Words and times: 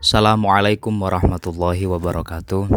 Assalamualaikum 0.00 0.96
warahmatullahi 0.96 1.84
wabarakatuh. 1.84 2.72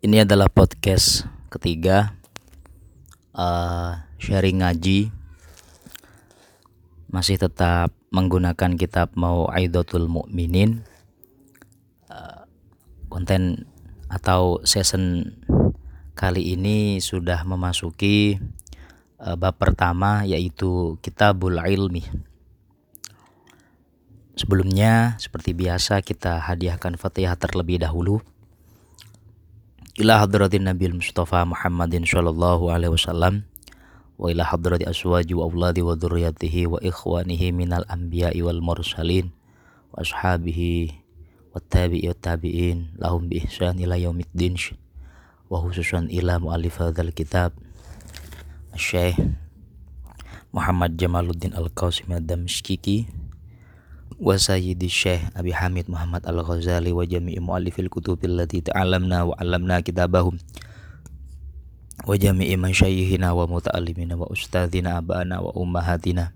Ini 0.00 0.24
adalah 0.24 0.48
podcast 0.48 1.28
ketiga 1.52 2.16
uh, 3.36 4.00
sharing 4.16 4.64
ngaji. 4.64 5.12
Masih 7.12 7.36
tetap 7.36 7.92
menggunakan 8.08 8.80
kitab 8.80 9.12
mau 9.12 9.44
Aidatul 9.52 10.08
Mukminin. 10.08 10.88
Uh, 12.08 12.48
konten 13.12 13.68
atau 14.08 14.64
season 14.64 15.36
kali 16.16 16.56
ini 16.56 16.96
sudah 17.04 17.44
memasuki 17.44 18.40
uh, 19.20 19.36
bab 19.36 19.60
pertama 19.60 20.24
yaitu 20.24 20.96
Kitabul 21.04 21.60
Ilmi 21.60 22.27
Sebelumnya, 24.38 25.18
seperti 25.18 25.50
biasa 25.50 25.98
kita 25.98 26.38
hadiahkan 26.38 26.94
Fatihah 26.94 27.34
terlebih 27.34 27.82
dahulu. 27.82 28.22
Ila 29.98 30.22
hadratin 30.22 30.70
Nabi 30.70 30.94
Mustafa 30.94 31.42
Muhammadin 31.42 32.06
sallallahu 32.06 32.70
alaihi 32.70 32.94
wasallam 32.94 33.42
wa 34.14 34.30
ila 34.30 34.46
hadrati 34.46 34.86
aswaji 34.86 35.34
wa 35.34 35.42
auladi 35.42 35.82
wa 35.82 35.98
dzurriyyatihi 35.98 36.70
wa 36.70 36.78
ikhwanihi 36.78 37.50
minal 37.50 37.82
anbiya'i 37.90 38.38
wal 38.38 38.62
mursalin 38.62 39.34
wa 39.90 40.06
ashabihi 40.06 40.94
wa 41.50 41.58
tabi'i 41.58 42.06
wa 42.06 42.14
tabi'in. 42.14 42.94
Lahum 42.94 43.26
bi 43.26 43.42
ihsan 43.42 43.82
ila 43.82 43.98
yaumiddin. 43.98 44.54
Wa 45.50 45.66
khususan 45.66 46.14
ila 46.14 46.38
mu'allif 46.38 46.78
hadzal 46.78 47.10
kitab. 47.10 47.58
Syekh 48.78 49.18
Muhammad 50.54 50.94
Jamaluddin 50.94 51.58
Al-Qasim 51.58 52.14
Ad-Damsyiki 52.14 53.27
wa 54.18 54.34
sayyidi 54.34 54.90
syekh 54.90 55.22
Abi 55.38 55.54
Hamid 55.54 55.86
Muhammad 55.86 56.26
Al-Ghazali 56.26 56.90
wa 56.90 57.06
jami'i 57.06 57.38
muallifil 57.38 57.86
kutubil 57.86 58.34
lati 58.34 58.66
ta'alamna 58.66 59.30
wa 59.30 59.34
'allamna 59.38 59.78
kitabahum 59.78 60.42
wa 62.02 62.14
jami'i 62.18 62.58
masyayikhina 62.58 63.30
wa 63.30 63.46
muta'allimina 63.46 64.18
wa 64.18 64.26
ustadzina 64.26 64.98
abana 64.98 65.38
wa 65.38 65.54
ummahatina. 65.54 66.34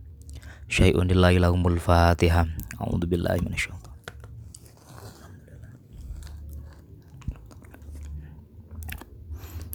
Syai'un 0.71 1.11
lillahi 1.11 1.43
lahumul 1.43 1.83
fatihah 1.83 2.47
a'udzu 2.79 3.11
billahi 3.11 3.43
minasyaitonir 3.43 3.91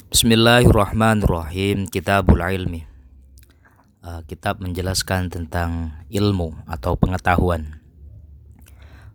Bismillahirrahmanirrahim. 0.07 1.91
Kitabul 1.91 2.41
Ilmi. 2.41 2.87
Uh, 4.01 4.23
Kitab 4.25 4.63
menjelaskan 4.63 5.29
tentang 5.29 5.93
ilmu 6.09 6.55
atau 6.65 6.95
pengetahuan 6.97 7.77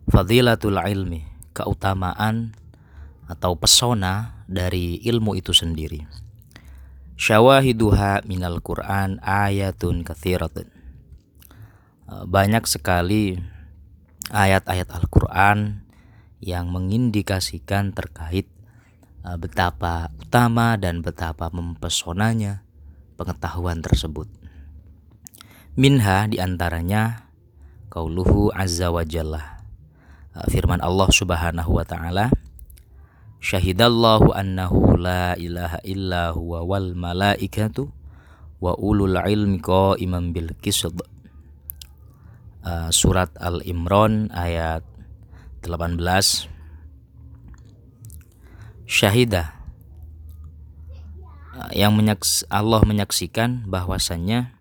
Fadilatul 0.03 0.75
ilmi, 0.75 1.23
keutamaan 1.55 2.51
atau 3.23 3.55
pesona 3.55 4.43
dari 4.51 4.99
ilmu 4.99 5.31
itu 5.39 5.55
sendiri. 5.55 6.03
Syawahiduha 7.15 8.27
minal 8.27 8.59
Quran 8.59 9.21
ayatun 9.23 10.03
kathiratun. 10.03 10.67
Eh, 12.09 12.23
banyak 12.27 12.67
sekali 12.67 13.39
ayat-ayat 14.27 14.91
Al-Quran 14.91 15.87
yang 16.43 16.67
mengindikasikan 16.67 17.95
terkait 17.95 18.49
eh, 19.23 19.37
betapa 19.39 20.11
utama 20.19 20.75
dan 20.75 20.99
betapa 20.99 21.47
mempesonanya 21.47 22.65
pengetahuan 23.15 23.79
tersebut. 23.79 24.27
Minha 25.79 26.27
di 26.27 26.43
antaranya 26.43 27.29
kauluhu 27.87 28.51
azza 28.51 28.91
wa 28.91 29.01
jalla 29.07 29.52
firman 30.49 30.81
Allah 30.81 31.09
Subhanahu 31.13 31.77
wa 31.77 31.85
taala 31.85 32.33
Syahidallahu 33.43 34.31
annahu 34.31 34.95
la 34.95 35.35
ilaha 35.35 35.83
illa 35.83 36.31
huwa 36.31 36.63
wal 36.63 36.95
malaikatu 36.95 37.91
wa 38.63 38.71
ulul 38.79 39.19
ilmi 39.19 39.59
qa'iman 39.59 40.31
bil 40.31 40.55
qisd. 40.63 41.03
Uh, 42.63 42.87
surat 42.87 43.27
Al-Imran 43.35 44.31
ayat 44.31 44.87
18 45.59 45.99
Syahidah 48.87 49.51
uh, 51.59 51.71
yang 51.75 51.99
menyaks 51.99 52.47
Allah 52.47 52.79
menyaksikan 52.87 53.67
bahwasannya 53.67 54.55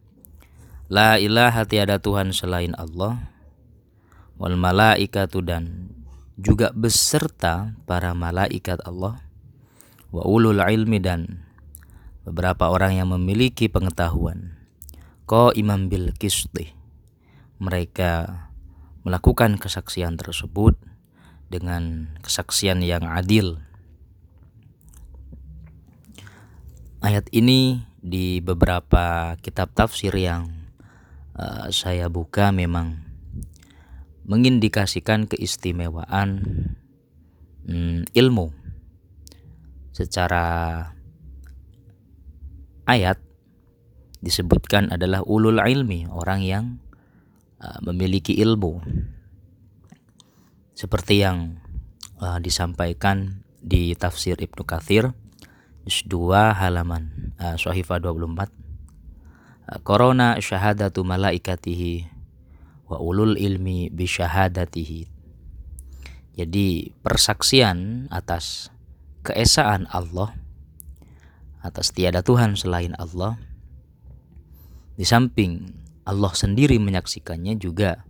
la 0.91 1.23
ilaha 1.23 1.63
tiada 1.63 2.03
Tuhan 2.03 2.35
selain 2.35 2.75
Allah 2.75 3.31
wal 4.37 4.57
malaikatu 4.57 5.41
dan 5.45 5.93
juga 6.41 6.73
beserta 6.73 7.77
para 7.85 8.13
malaikat 8.17 8.81
Allah 8.85 9.21
wa 10.13 10.23
ulul 10.25 10.61
ilmi 10.61 10.99
dan 11.01 11.45
beberapa 12.25 12.71
orang 12.73 12.97
yang 13.01 13.09
memiliki 13.13 13.69
pengetahuan 13.69 14.57
ko 15.29 15.53
imam 15.53 15.89
bil 15.93 16.13
kisti 16.17 16.73
mereka 17.63 18.51
melakukan 19.07 19.59
kesaksian 19.59 20.19
tersebut 20.19 20.75
dengan 21.51 22.15
kesaksian 22.25 22.81
yang 22.81 23.05
adil. 23.05 23.61
Ayat 27.03 27.27
ini 27.35 27.83
di 27.99 28.39
beberapa 28.39 29.35
kitab 29.43 29.75
tafsir 29.75 30.15
yang 30.15 30.71
uh, 31.35 31.69
saya 31.75 32.07
buka 32.07 32.55
memang 32.55 33.02
mengindikasikan 34.27 35.27
keistimewaan 35.27 36.43
hmm, 37.67 38.07
ilmu 38.15 38.55
secara 39.93 40.45
ayat 42.89 43.21
disebutkan 44.23 44.95
adalah 44.95 45.27
ulul 45.27 45.59
ilmi 45.59 46.07
orang 46.09 46.41
yang 46.47 46.65
uh, 47.59 47.79
memiliki 47.83 48.39
ilmu. 48.39 48.81
Seperti 50.73 51.23
yang 51.23 51.63
uh, 52.23 52.39
disampaikan 52.39 53.45
di 53.63 53.95
tafsir 53.95 54.39
Ibnu 54.39 54.67
Kathir 54.67 55.15
juz 55.87 56.07
2 56.07 56.59
halaman 56.59 57.35
uh, 57.39 57.59
Sahifah 57.59 57.99
24 57.99 58.47
uh, 58.47 59.79
Corona 59.83 60.39
syahadatu 60.39 61.03
malaikatihi 61.03 62.12
wa 62.93 63.01
ulul 63.01 63.41
ilmi 63.41 63.89
bisyahadatihi. 63.89 65.09
Jadi 66.37 66.93
persaksian 67.01 68.09
atas 68.13 68.69
keesaan 69.25 69.89
Allah 69.89 70.37
atas 71.65 71.95
tiada 71.95 72.21
Tuhan 72.21 72.59
selain 72.59 72.93
Allah 72.99 73.39
di 74.99 75.09
samping 75.09 75.73
Allah 76.03 76.35
sendiri 76.35 76.77
menyaksikannya 76.83 77.55
juga 77.57 78.03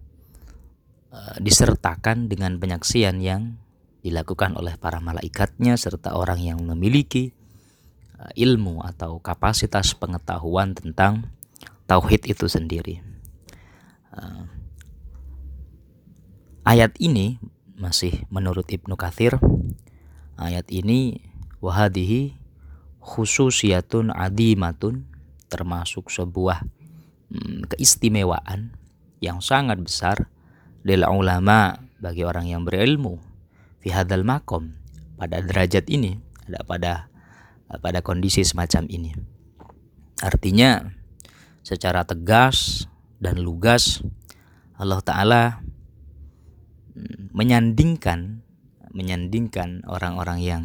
uh, 1.12 1.36
disertakan 1.38 2.26
dengan 2.26 2.56
penyaksian 2.56 3.20
yang 3.20 3.60
dilakukan 4.00 4.56
oleh 4.58 4.74
para 4.80 4.98
malaikatnya 4.98 5.76
serta 5.76 6.16
orang 6.16 6.40
yang 6.40 6.58
memiliki 6.64 7.36
uh, 8.16 8.32
ilmu 8.34 8.80
atau 8.82 9.20
kapasitas 9.20 9.92
pengetahuan 9.94 10.72
tentang 10.72 11.28
tauhid 11.84 12.24
itu 12.24 12.48
sendiri. 12.48 13.04
Uh, 14.16 14.48
Ayat 16.62 16.94
ini 17.02 17.42
masih 17.74 18.22
menurut 18.30 18.70
Ibnu 18.70 18.94
Kathir 18.94 19.34
ayat 20.38 20.70
ini 20.70 21.18
wahadihi 21.58 22.38
khususiyatun 23.02 24.14
adimatun 24.14 25.10
termasuk 25.50 26.06
sebuah 26.06 26.62
hmm, 27.34 27.66
keistimewaan 27.66 28.78
yang 29.18 29.42
sangat 29.42 29.82
besar 29.82 30.30
lil 30.86 31.02
ulama 31.02 31.82
bagi 31.98 32.22
orang 32.22 32.46
yang 32.46 32.62
berilmu 32.62 33.18
fi 33.82 33.90
hadzal 33.90 34.22
makom 34.22 34.78
pada 35.18 35.42
derajat 35.42 35.90
ini 35.90 36.22
ada 36.46 36.62
pada 36.62 36.92
pada 37.82 38.06
kondisi 38.06 38.46
semacam 38.46 38.86
ini. 38.86 39.10
Artinya 40.22 40.86
secara 41.66 42.06
tegas 42.06 42.86
dan 43.18 43.42
lugas 43.42 43.98
Allah 44.78 45.02
taala 45.02 45.42
menyandingkan 47.32 48.44
menyandingkan 48.92 49.88
orang-orang 49.88 50.38
yang 50.44 50.64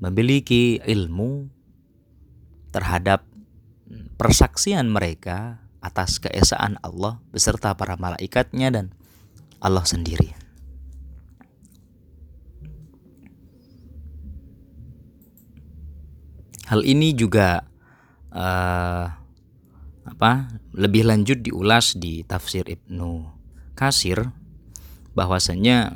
memiliki 0.00 0.80
ilmu 0.80 1.52
terhadap 2.72 3.28
persaksian 4.16 4.88
mereka 4.88 5.60
atas 5.84 6.16
keesaan 6.16 6.80
Allah 6.80 7.20
beserta 7.28 7.76
para 7.76 8.00
malaikatnya 8.00 8.72
dan 8.72 8.86
Allah 9.60 9.84
sendiri. 9.84 10.32
Hal 16.64 16.80
ini 16.80 17.12
juga 17.12 17.68
uh, 18.32 19.04
apa 20.04 20.32
lebih 20.72 21.04
lanjut 21.04 21.44
diulas 21.44 21.92
di 22.00 22.24
tafsir 22.24 22.64
Ibnu 22.64 23.28
Kasir 23.76 24.43
bahwasanya 25.14 25.94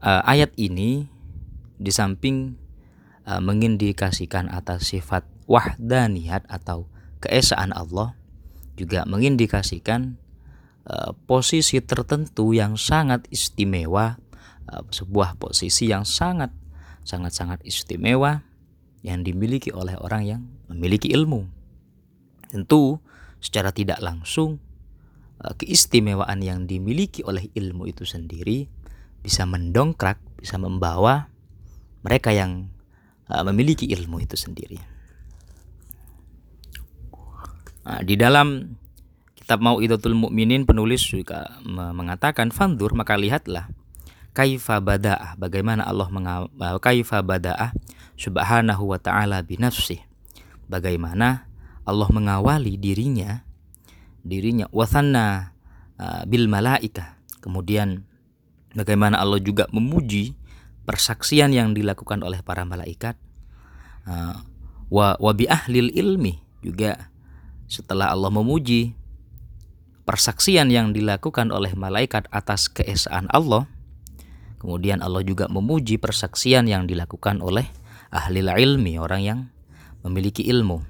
uh, 0.00 0.22
ayat 0.24 0.52
ini 0.56 1.08
di 1.76 1.92
samping 1.92 2.56
uh, 3.28 3.40
mengindikasikan 3.40 4.48
atas 4.52 4.92
sifat 4.92 5.24
wahdaniyat 5.44 6.48
atau 6.48 6.88
keesaan 7.20 7.72
Allah 7.76 8.16
juga 8.74 9.04
mengindikasikan 9.08 10.16
uh, 10.88 11.16
posisi 11.28 11.80
tertentu 11.84 12.52
yang 12.56 12.76
sangat 12.76 13.28
istimewa 13.32 14.20
uh, 14.68 14.82
sebuah 14.88 15.36
posisi 15.40 15.88
yang 15.92 16.08
sangat 16.08 16.52
sangat 17.04 17.36
sangat 17.36 17.60
istimewa 17.68 18.44
yang 19.04 19.20
dimiliki 19.20 19.68
oleh 19.68 19.92
orang 20.00 20.22
yang 20.24 20.42
memiliki 20.72 21.12
ilmu. 21.12 21.44
Tentu 22.48 22.96
secara 23.44 23.68
tidak 23.76 24.00
langsung 24.00 24.56
keistimewaan 25.60 26.40
yang 26.40 26.64
dimiliki 26.64 27.20
oleh 27.26 27.50
ilmu 27.52 27.90
itu 27.90 28.06
sendiri 28.06 28.70
bisa 29.24 29.48
mendongkrak, 29.48 30.20
bisa 30.36 30.60
membawa 30.60 31.32
mereka 32.04 32.32
yang 32.32 32.68
uh, 33.32 33.44
memiliki 33.48 33.88
ilmu 33.88 34.20
itu 34.20 34.36
sendiri. 34.36 34.76
Nah, 37.84 38.00
di 38.00 38.16
dalam 38.16 38.76
kitab 39.36 39.60
Mau'idatul 39.60 40.16
Mukminin 40.16 40.64
penulis 40.64 41.04
juga 41.04 41.60
mengatakan 41.68 42.48
fandur 42.48 42.96
maka 42.96 43.12
lihatlah 43.12 43.68
kaifa 44.32 44.80
bada'ah 44.80 45.36
bagaimana 45.36 45.84
Allah 45.84 46.08
mengawal 46.08 46.80
kaifa 46.80 47.20
bada'ah 47.20 47.76
subhanahu 48.16 48.88
wa 48.88 48.96
ta'ala 48.96 49.44
binafsih 49.44 50.00
bagaimana 50.64 51.44
Allah 51.84 52.08
mengawali 52.08 52.80
dirinya 52.80 53.44
dirinya 54.24 54.66
wasanna 54.72 55.52
uh, 56.00 56.24
bil 56.24 56.48
malaika 56.48 57.20
kemudian 57.44 58.08
Bagaimana 58.74 59.22
Allah 59.22 59.38
juga 59.38 59.70
memuji 59.70 60.34
persaksian 60.82 61.54
yang 61.54 61.78
dilakukan 61.78 62.26
oleh 62.26 62.42
para 62.42 62.66
malaikat. 62.66 63.14
Uh, 64.04 64.36
wa 64.90 65.16
wa 65.16 65.32
bi 65.32 65.48
ahlil 65.48 65.94
ilmi 65.94 66.42
juga 66.60 67.08
setelah 67.70 68.10
Allah 68.10 68.28
memuji 68.34 68.92
persaksian 70.04 70.68
yang 70.68 70.92
dilakukan 70.92 71.54
oleh 71.54 71.72
malaikat 71.78 72.26
atas 72.34 72.66
keesaan 72.68 73.30
Allah, 73.30 73.70
kemudian 74.58 75.00
Allah 75.00 75.22
juga 75.22 75.46
memuji 75.46 75.96
persaksian 75.96 76.66
yang 76.66 76.84
dilakukan 76.90 77.40
oleh 77.40 77.64
ahli 78.10 78.42
ilmi, 78.42 78.98
orang 78.98 79.22
yang 79.22 79.38
memiliki 80.02 80.44
ilmu. 80.44 80.82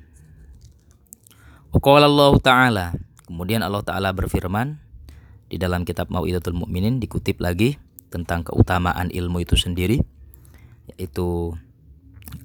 Allah 1.75 2.33
Ta'ala, 2.41 2.87
kemudian 3.29 3.65
Allah 3.65 3.83
Ta'ala 3.85 4.11
berfirman, 4.13 4.81
di 5.49 5.57
dalam 5.61 5.85
kitab 5.85 6.09
Mau'idatul 6.09 6.57
Mukminin 6.57 6.99
dikutip 6.99 7.39
lagi 7.39 7.77
tentang 8.09 8.47
keutamaan 8.47 9.11
ilmu 9.13 9.45
itu 9.45 9.55
sendiri 9.59 10.01
yaitu 10.95 11.55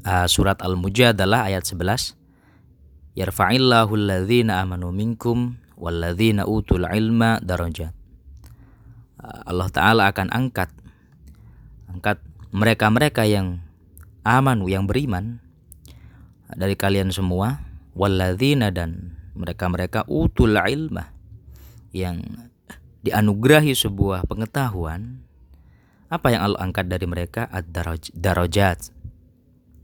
uh, 0.06 0.28
surat 0.30 0.60
Al-Mujadalah 0.62 1.50
ayat 1.50 1.66
11 1.66 2.16
Yarfa'illahu 3.18 3.92
alladhina 3.98 4.64
amanu 4.64 4.94
minkum 4.96 5.60
walladhina 5.76 6.48
utul 6.48 6.88
ilma 6.88 7.42
darajat. 7.44 7.92
Uh, 9.20 9.42
Allah 9.44 9.68
taala 9.74 10.04
akan 10.08 10.32
angkat 10.32 10.72
angkat 11.92 12.22
mereka-mereka 12.56 13.28
yang 13.28 13.60
amanu 14.24 14.72
yang 14.72 14.88
beriman 14.88 15.42
dari 16.54 16.80
kalian 16.80 17.12
semua 17.12 17.62
walladzina 17.98 18.72
dan 18.72 19.19
mereka-mereka 19.40 20.04
utul 20.12 20.60
ilma 20.60 21.16
yang 21.96 22.20
dianugerahi 23.00 23.72
sebuah 23.72 24.28
pengetahuan. 24.28 25.24
Apa 26.12 26.36
yang 26.36 26.42
Allah 26.52 26.60
angkat 26.68 26.92
dari 26.92 27.08
mereka? 27.08 27.48
Ad-darajat 27.48 28.80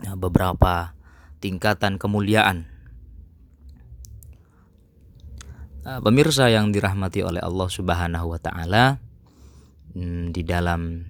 nah, 0.03 0.15
beberapa 0.19 0.91
tingkatan 1.39 1.95
kemuliaan. 1.95 2.67
Nah, 5.85 6.01
pemirsa 6.01 6.49
yang 6.49 6.73
dirahmati 6.73 7.21
oleh 7.21 7.39
Allah 7.39 7.69
Subhanahu 7.69 8.33
wa 8.33 8.39
taala 8.41 8.97
hmm, 9.93 10.33
di 10.33 10.41
dalam 10.41 11.05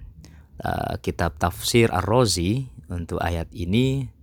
uh, 0.60 1.00
kitab 1.00 1.40
tafsir 1.40 1.88
Ar-Razi 1.88 2.68
untuk 2.92 3.18
ayat 3.18 3.50
ini 3.50 4.14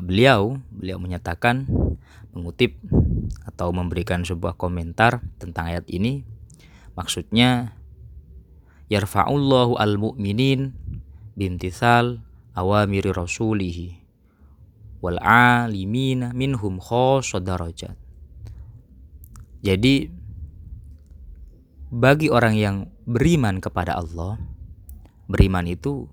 beliau 0.00 0.56
beliau 0.72 0.96
menyatakan 0.96 1.68
mengutip 2.32 2.80
atau 3.44 3.70
memberikan 3.72 4.24
sebuah 4.24 4.56
komentar 4.56 5.20
tentang 5.38 5.72
ayat 5.72 5.86
ini 5.88 6.24
Maksudnya 6.92 7.72
yarfa'ullahu 8.92 9.80
al-mu'minin 9.80 10.76
bintisal 11.32 12.20
awamiri 12.52 13.08
rasulihi 13.08 13.96
wal 15.00 15.16
alimina 15.24 16.36
minhum 16.36 16.76
darajat. 17.40 17.96
Jadi 19.64 20.12
bagi 21.92 22.28
orang 22.28 22.54
yang 22.60 22.76
beriman 23.08 23.56
kepada 23.64 23.96
Allah, 23.96 24.36
beriman 25.32 25.64
itu 25.64 26.04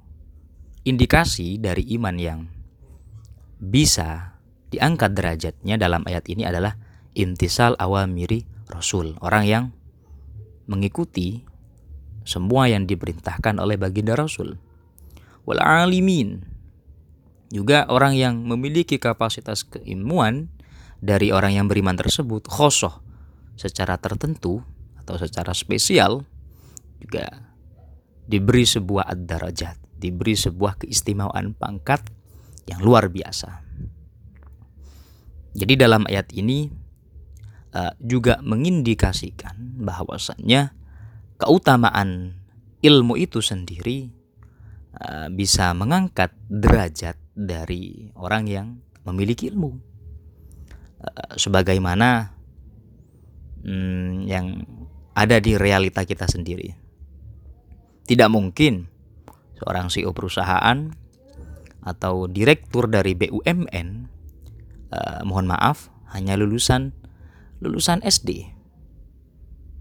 indikasi 0.88 1.60
dari 1.60 1.92
iman 2.00 2.16
yang 2.16 2.40
bisa 3.60 4.39
diangkat 4.70 5.18
derajatnya 5.18 5.76
dalam 5.78 6.06
ayat 6.06 6.26
ini 6.30 6.46
adalah 6.46 6.78
intisal 7.18 7.74
awamiri 7.78 8.46
rasul, 8.70 9.18
orang 9.20 9.44
yang 9.46 9.64
mengikuti 10.70 11.50
semua 12.30 12.70
yang 12.70 12.86
diperintahkan 12.86 13.58
oleh 13.58 13.82
baginda 13.82 14.14
Rasul. 14.14 14.62
Wal 15.50 15.58
alimin 15.58 16.46
juga 17.50 17.90
orang 17.90 18.14
yang 18.14 18.46
memiliki 18.46 19.02
kapasitas 19.02 19.66
keilmuan 19.66 20.54
dari 21.02 21.34
orang 21.34 21.58
yang 21.58 21.66
beriman 21.66 21.98
tersebut 21.98 22.46
khosoh 22.46 23.02
secara 23.58 23.98
tertentu 23.98 24.62
atau 25.02 25.18
secara 25.18 25.58
spesial 25.58 26.22
juga 27.02 27.50
diberi 28.30 28.70
sebuah 28.70 29.10
ad-darajat, 29.10 29.98
diberi 29.98 30.38
sebuah 30.38 30.86
keistimewaan 30.86 31.58
pangkat 31.58 32.06
yang 32.70 32.86
luar 32.86 33.10
biasa. 33.10 33.69
Jadi 35.54 35.74
dalam 35.80 36.06
ayat 36.06 36.30
ini 36.36 36.70
uh, 37.74 37.94
juga 38.02 38.38
mengindikasikan 38.46 39.82
bahwasannya 39.82 40.74
keutamaan 41.42 42.38
ilmu 42.80 43.18
itu 43.18 43.42
sendiri 43.42 44.14
uh, 45.00 45.28
bisa 45.34 45.74
mengangkat 45.74 46.36
derajat 46.48 47.18
dari 47.34 48.14
orang 48.16 48.44
yang 48.46 48.68
memiliki 49.08 49.50
ilmu. 49.50 49.72
Uh, 51.00 51.34
sebagaimana 51.40 52.36
um, 53.64 54.28
yang 54.28 54.64
ada 55.16 55.40
di 55.44 55.60
realita 55.60 56.08
kita 56.08 56.28
sendiri. 56.28 56.76
Tidak 58.08 58.30
mungkin 58.32 58.88
seorang 59.60 59.92
CEO 59.92 60.16
perusahaan 60.16 60.90
atau 61.84 62.28
direktur 62.28 62.88
dari 62.88 63.16
BUMN, 63.16 63.88
uh, 64.94 65.22
mohon 65.26 65.50
maaf, 65.50 65.90
hanya 66.14 66.38
lulusan 66.38 66.94
lulusan 67.60 68.02
SD. 68.04 68.56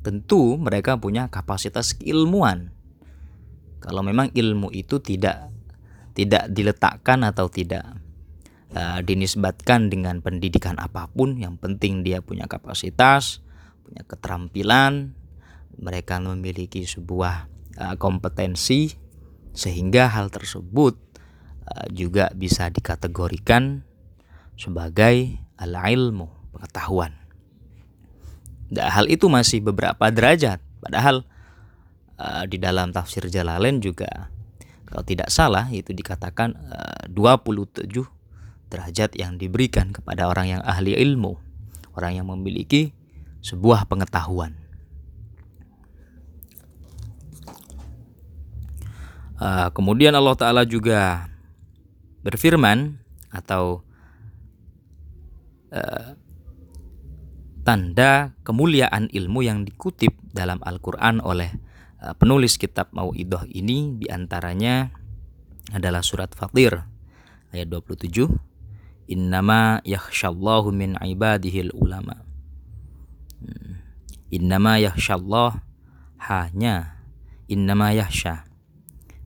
Tentu 0.03 0.59
mereka 0.59 0.99
punya 0.99 1.31
kapasitas 1.31 1.95
keilmuan. 1.95 2.75
Kalau 3.79 4.03
memang 4.03 4.35
ilmu 4.35 4.75
itu 4.75 4.99
tidak 4.99 5.55
tidak 6.19 6.51
diletakkan 6.51 7.23
atau 7.23 7.47
tidak 7.47 7.87
uh, 8.75 8.99
dinisbatkan 9.07 9.87
dengan 9.87 10.19
pendidikan 10.19 10.75
apa 10.83 11.07
pun, 11.07 11.39
yang 11.39 11.55
penting 11.55 12.03
dia 12.03 12.19
punya 12.19 12.51
kapasitas, 12.51 13.39
punya 13.87 14.03
keterampilan, 14.03 15.15
mereka 15.79 16.19
memiliki 16.19 16.83
sebuah 16.83 17.47
uh, 17.79 17.95
kompetensi 18.03 18.99
sehingga 19.55 20.11
hal 20.11 20.35
tersebut 20.35 20.99
uh, 21.71 21.87
juga 21.95 22.35
bisa 22.35 22.67
dikategorikan 22.67 23.88
sebagai 24.59 25.39
al-ilmu, 25.57 26.27
pengetahuan. 26.53 27.15
Nah, 28.69 28.91
hal 28.93 29.09
itu 29.09 29.31
masih 29.31 29.65
beberapa 29.65 30.11
derajat. 30.13 30.61
Padahal 30.83 31.25
uh, 32.21 32.45
di 32.45 32.61
dalam 32.61 32.93
tafsir 32.93 33.25
Jalalain 33.31 33.81
juga 33.81 34.29
kalau 34.85 35.05
tidak 35.07 35.33
salah 35.33 35.71
itu 35.71 35.95
dikatakan 35.95 36.59
uh, 36.69 37.03
27 37.09 37.89
derajat 38.69 39.17
yang 39.17 39.41
diberikan 39.41 39.95
kepada 39.95 40.29
orang 40.29 40.59
yang 40.59 40.63
ahli 40.67 40.93
ilmu, 40.93 41.41
orang 41.97 42.21
yang 42.21 42.27
memiliki 42.29 42.93
sebuah 43.41 43.89
pengetahuan. 43.89 44.59
Uh, 49.39 49.71
kemudian 49.71 50.13
Allah 50.19 50.35
Ta'ala 50.35 50.67
juga 50.67 51.31
berfirman 52.27 52.99
atau 53.31 53.87
uh, 55.73 56.17
tanda 57.65 58.33
kemuliaan 58.45 59.13
ilmu 59.13 59.45
yang 59.45 59.65
dikutip 59.69 60.17
dalam 60.33 60.63
Al-Quran 60.65 61.21
oleh 61.21 61.53
uh, 62.01 62.15
penulis 62.17 62.57
kitab 62.57 62.89
Mau'idah 62.97 63.45
ini 63.53 64.01
di 64.01 64.07
antaranya 64.09 64.89
adalah 65.73 66.01
surat 66.01 66.33
Fatir 66.33 66.81
ayat 67.53 67.69
27 67.69 68.49
Innama 69.09 69.81
yakhshallahu 69.89 70.69
min 70.69 70.93
ibadihil 71.01 71.73
ulama. 71.73 72.29
Hmm. 73.41 73.81
Innama 74.29 74.77
yakhshallah 74.77 75.65
hanya. 76.29 77.01
Innama 77.49 77.97
yakhsha 77.97 78.45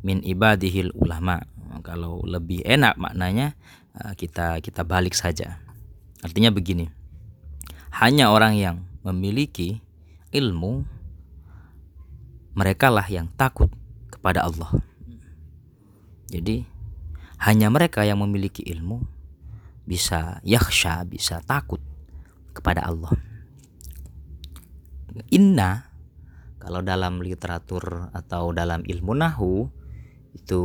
min 0.06 0.22
ibadihil 0.22 0.94
ulama. 0.94 1.42
Kalau 1.82 2.22
lebih 2.22 2.62
enak 2.62 2.94
maknanya 2.94 3.58
uh, 3.98 4.14
kita 4.14 4.62
kita 4.62 4.86
balik 4.86 5.18
saja 5.18 5.58
artinya 6.22 6.54
begini 6.54 6.88
hanya 7.98 8.32
orang 8.32 8.56
yang 8.56 8.76
memiliki 9.04 9.82
ilmu 10.32 10.86
mereka 12.56 12.88
lah 12.88 13.04
yang 13.10 13.28
takut 13.36 13.68
kepada 14.08 14.46
Allah 14.46 14.70
jadi 16.32 16.64
hanya 17.42 17.68
mereka 17.68 18.06
yang 18.06 18.22
memiliki 18.22 18.64
ilmu 18.64 19.02
bisa 19.82 20.38
yakhsha, 20.46 21.02
bisa 21.02 21.42
takut 21.42 21.82
kepada 22.54 22.86
Allah. 22.86 23.12
Inna 25.28 25.92
kalau 26.62 26.80
dalam 26.80 27.20
literatur 27.20 28.08
atau 28.14 28.54
dalam 28.54 28.86
ilmu 28.86 29.12
nahu 29.12 29.66
itu 30.32 30.62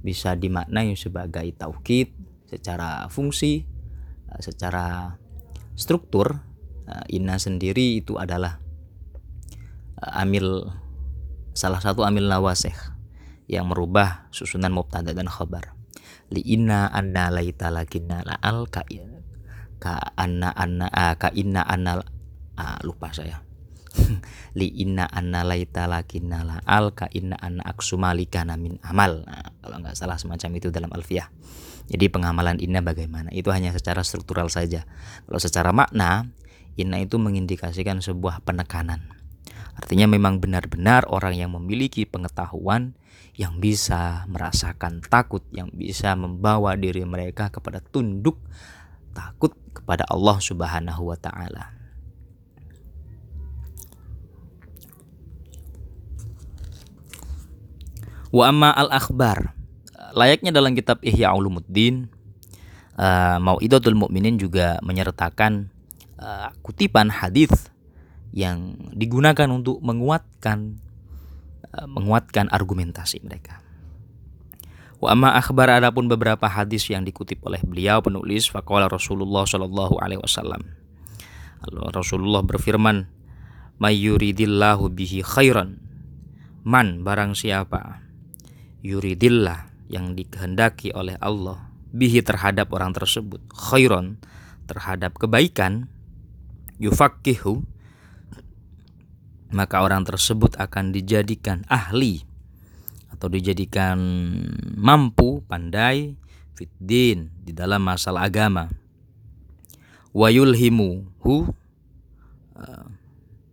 bisa 0.00 0.38
dimaknai 0.38 0.94
sebagai 0.94 1.50
taukid 1.58 2.14
secara 2.46 3.10
fungsi, 3.10 3.66
secara 4.40 5.16
struktur. 5.74 6.40
Inna 7.08 7.40
sendiri 7.40 8.02
itu 8.04 8.20
adalah 8.20 8.60
amil 10.02 10.66
salah 11.52 11.78
satu 11.78 12.02
amil 12.02 12.26
nawasih 12.26 12.74
yang 13.46 13.68
merubah 13.68 14.28
susunan 14.34 14.72
mubtada 14.72 15.12
dan 15.12 15.28
khabar. 15.28 15.76
Li 16.32 16.40
inna 16.42 16.88
anna 16.88 17.28
laita 17.28 17.68
lakinna 17.68 18.24
la 18.24 18.40
al 18.40 18.64
ka 18.72 18.82
ka 19.76 19.94
anna 20.16 20.48
anna 20.56 20.88
a, 20.88 21.12
ka 21.20 21.28
inna 21.36 21.60
anna 21.66 22.00
a, 22.56 22.80
lupa 22.80 23.12
saya. 23.12 23.44
li 24.58 24.72
inna 24.80 25.04
anna 25.04 25.44
laita 25.44 25.84
lakinna 25.84 26.40
la 26.48 26.56
al 26.64 26.96
ka 26.96 27.12
inna 27.12 27.36
anna 27.36 27.60
aksumalikana 27.68 28.56
min 28.56 28.80
amal. 28.80 29.28
Nah, 29.28 29.52
kalau 29.60 29.76
nggak 29.84 29.96
salah 29.98 30.16
semacam 30.16 30.50
itu 30.56 30.72
dalam 30.72 30.88
alfiah. 30.96 31.28
Jadi 31.90 32.06
pengamalan 32.12 32.60
inna 32.62 32.84
bagaimana? 32.84 33.32
Itu 33.34 33.50
hanya 33.50 33.74
secara 33.74 34.06
struktural 34.06 34.52
saja. 34.52 34.86
Kalau 35.26 35.40
secara 35.42 35.70
makna, 35.74 36.30
inna 36.78 37.02
itu 37.02 37.18
mengindikasikan 37.18 37.98
sebuah 38.04 38.44
penekanan. 38.46 39.12
Artinya 39.72 40.04
memang 40.04 40.38
benar-benar 40.38 41.08
orang 41.08 41.36
yang 41.36 41.56
memiliki 41.56 42.04
pengetahuan 42.04 42.94
yang 43.32 43.56
bisa 43.58 44.28
merasakan 44.28 45.00
takut, 45.00 45.40
yang 45.56 45.72
bisa 45.72 46.12
membawa 46.12 46.76
diri 46.76 47.00
mereka 47.08 47.48
kepada 47.48 47.80
tunduk 47.80 48.36
takut 49.16 49.56
kepada 49.72 50.04
Allah 50.08 50.36
Subhanahu 50.40 51.12
wa 51.12 51.16
taala. 51.16 51.72
Wa 58.32 58.48
amma 58.48 58.72
al-akhbar 58.72 59.52
layaknya 60.12 60.52
dalam 60.54 60.76
kitab 60.76 61.00
Ihya 61.00 61.32
Ulumuddin 61.34 62.08
uh, 63.00 63.36
Mau'idatul 63.42 63.96
Mukminin 63.96 64.36
juga 64.36 64.78
menyertakan 64.84 65.72
uh, 66.20 66.52
kutipan 66.64 67.08
hadis 67.10 67.50
yang 68.32 68.76
digunakan 68.96 69.48
untuk 69.52 69.80
menguatkan 69.84 70.80
Eh, 71.72 71.88
menguatkan 71.88 72.52
argumentasi 72.52 73.24
mereka. 73.24 73.64
Wa 75.00 75.16
amma 75.16 75.40
akhbar 75.40 75.72
adapun 75.72 76.04
beberapa 76.04 76.44
hadis 76.44 76.84
yang 76.92 77.00
dikutip 77.00 77.40
oleh 77.48 77.64
beliau 77.64 78.04
penulis 78.04 78.44
faqala 78.44 78.92
Rasulullah 78.92 79.48
sallallahu 79.48 79.96
alaihi 79.96 80.20
wasallam. 80.20 80.68
Rasulullah 81.96 82.44
berfirman, 82.44 83.08
"Mayyuridillahu 83.80 84.92
bihi 84.92 85.24
khairan." 85.24 85.80
Man 86.60 87.08
barang 87.08 87.32
siapa 87.40 88.04
yuridillah 88.84 89.71
yang 89.92 90.16
dikehendaki 90.16 90.96
oleh 90.96 91.20
Allah 91.20 91.68
bihi 91.92 92.24
terhadap 92.24 92.72
orang 92.72 92.96
tersebut. 92.96 93.44
Khairan 93.52 94.16
terhadap 94.64 95.20
kebaikan. 95.20 95.92
Yufakihu 96.82 97.62
maka 99.52 99.84
orang 99.84 100.02
tersebut 100.08 100.56
akan 100.56 100.96
dijadikan 100.96 101.62
ahli 101.68 102.24
atau 103.12 103.28
dijadikan 103.28 104.00
mampu 104.74 105.44
pandai 105.44 106.16
fiddin 106.56 107.28
di 107.44 107.52
dalam 107.52 107.84
masalah 107.84 108.26
agama. 108.26 108.72
Wayulhimu 110.16 111.20
hu 111.20 111.52
uh, 112.56 112.88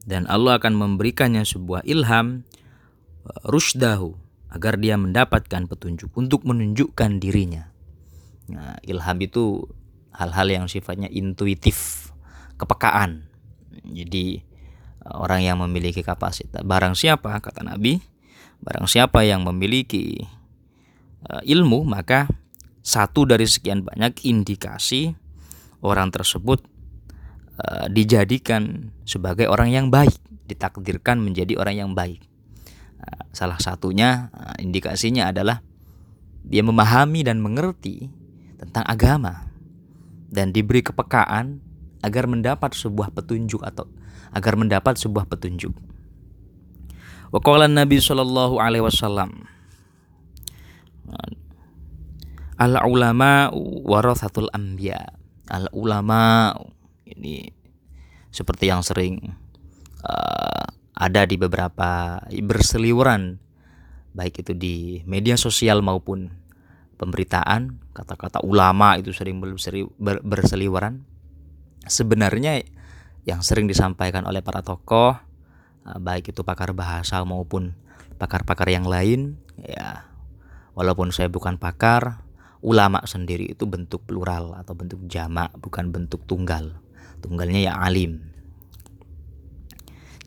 dan 0.08 0.24
Allah 0.31 0.58
akan 0.58 0.74
memberikannya 0.75 1.43
sebuah 1.43 1.84
ilham 1.84 2.48
uh, 3.27 3.43
rusdahu 3.48 4.15
agar 4.50 4.82
dia 4.82 4.98
mendapatkan 4.98 5.70
petunjuk 5.70 6.10
untuk 6.18 6.46
menunjukkan 6.46 7.22
dirinya. 7.22 7.70
Nah, 8.50 8.82
ilham 8.82 9.18
itu 9.22 9.70
hal-hal 10.10 10.48
yang 10.50 10.65
sifatnya 10.65 11.06
intuitif, 11.08 12.10
kepekaan. 12.58 13.29
Jadi 13.86 14.41
orang 15.06 15.46
yang 15.46 15.58
memiliki 15.62 16.01
kapasitas. 16.01 16.65
Barang 16.65 16.98
siapa 16.98 17.38
kata 17.39 17.62
Nabi, 17.62 18.01
barang 18.60 18.89
siapa 18.89 19.24
yang 19.24 19.46
memiliki 19.46 20.20
uh, 21.29 21.41
ilmu 21.46 21.88
maka 21.88 22.27
satu 22.84 23.29
dari 23.29 23.46
sekian 23.46 23.86
banyak 23.86 24.25
indikasi 24.25 25.13
orang 25.86 26.12
tersebut 26.12 26.65
uh, 27.62 27.86
dijadikan 27.88 28.91
sebagai 29.06 29.48
orang 29.48 29.72
yang 29.72 29.88
baik, 29.94 30.15
ditakdirkan 30.50 31.22
menjadi 31.22 31.56
orang 31.56 31.75
yang 31.77 31.91
baik. 31.94 32.28
Salah 33.29 33.62
satunya 33.62 34.34
uh, 34.34 34.58
indikasinya 34.58 35.29
adalah 35.29 35.62
dia 36.44 36.65
memahami 36.65 37.22
dan 37.22 37.39
mengerti 37.39 38.10
tentang 38.58 38.84
agama 38.89 39.48
dan 40.27 40.50
diberi 40.51 40.82
kepekaan 40.82 41.62
agar 42.01 42.25
mendapat 42.25 42.74
sebuah 42.74 43.13
petunjuk 43.13 43.62
atau 43.63 43.88
agar 44.34 44.58
mendapat 44.58 44.98
sebuah 44.98 45.29
petunjuk. 45.29 45.74
Waqala 47.29 47.70
Nabi 47.70 48.01
sallallahu 48.01 48.58
alaihi 48.58 48.82
wasallam 48.82 49.46
Al 52.60 52.75
ulama 52.84 53.48
warathatul 53.88 54.51
anbiya. 54.51 55.15
Al 55.48 55.72
ulama 55.72 56.51
ini 57.08 57.48
seperti 58.29 58.68
yang 58.68 58.84
sering 58.84 59.32
uh, 60.03 60.68
ada 61.00 61.24
di 61.24 61.39
beberapa 61.39 62.20
berseliweran 62.27 63.39
baik 64.12 64.44
itu 64.44 64.51
di 64.51 64.75
media 65.08 65.39
sosial 65.39 65.79
maupun 65.79 66.27
pemberitaan 67.00 67.79
kata-kata 67.96 68.44
ulama 68.44 69.00
itu 69.00 69.15
sering 69.15 69.39
berseliweran. 70.27 71.08
Sebenarnya 71.88 72.60
yang 73.24 73.39
sering 73.39 73.72
disampaikan 73.72 74.27
oleh 74.27 74.44
para 74.44 74.60
tokoh 74.60 75.15
eh, 75.88 76.00
baik 76.03 76.36
itu 76.36 76.44
pakar 76.44 76.75
bahasa 76.75 77.24
maupun 77.24 77.79
pakar-pakar 78.20 78.68
yang 78.68 78.84
lain 78.84 79.39
ya 79.63 80.03
walaupun 80.75 81.15
saya 81.15 81.32
bukan 81.32 81.56
pakar 81.56 82.27
ulama 82.60 83.00
sendiri 83.08 83.48
itu 83.48 83.63
bentuk 83.63 84.03
plural 84.03 84.51
atau 84.60 84.75
bentuk 84.75 85.00
jamak 85.08 85.56
bukan 85.56 85.96
bentuk 85.96 86.27
tunggal. 86.27 86.84
Tunggalnya 87.24 87.72
ya 87.72 87.74
alim 87.79 88.28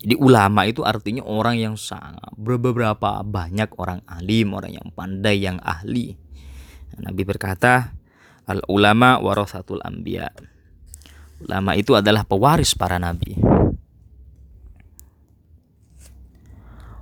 jadi 0.03 0.19
ulama 0.19 0.67
itu 0.67 0.83
artinya 0.83 1.23
orang 1.23 1.63
yang 1.63 1.75
sangat 1.79 2.35
beberapa 2.35 3.23
banyak 3.23 3.71
orang 3.79 4.03
alim 4.11 4.51
orang 4.55 4.75
yang 4.75 4.89
pandai 4.95 5.39
yang 5.39 5.63
ahli 5.63 6.19
Nabi 6.99 7.23
berkata 7.25 7.95
al 8.45 8.61
ulama 8.69 9.17
warasatul 9.23 9.81
anbiya 9.81 10.29
Ulama 11.43 11.75
itu 11.75 11.99
adalah 11.99 12.23
pewaris 12.23 12.79
para 12.79 13.03
nabi. 13.03 13.35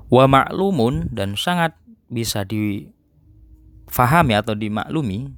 Wa 0.09 0.25
ma'lumun 0.27 1.13
dan 1.13 1.37
sangat 1.37 1.77
bisa 2.09 2.43
difahami 2.49 4.35
atau 4.35 4.57
dimaklumi 4.57 5.29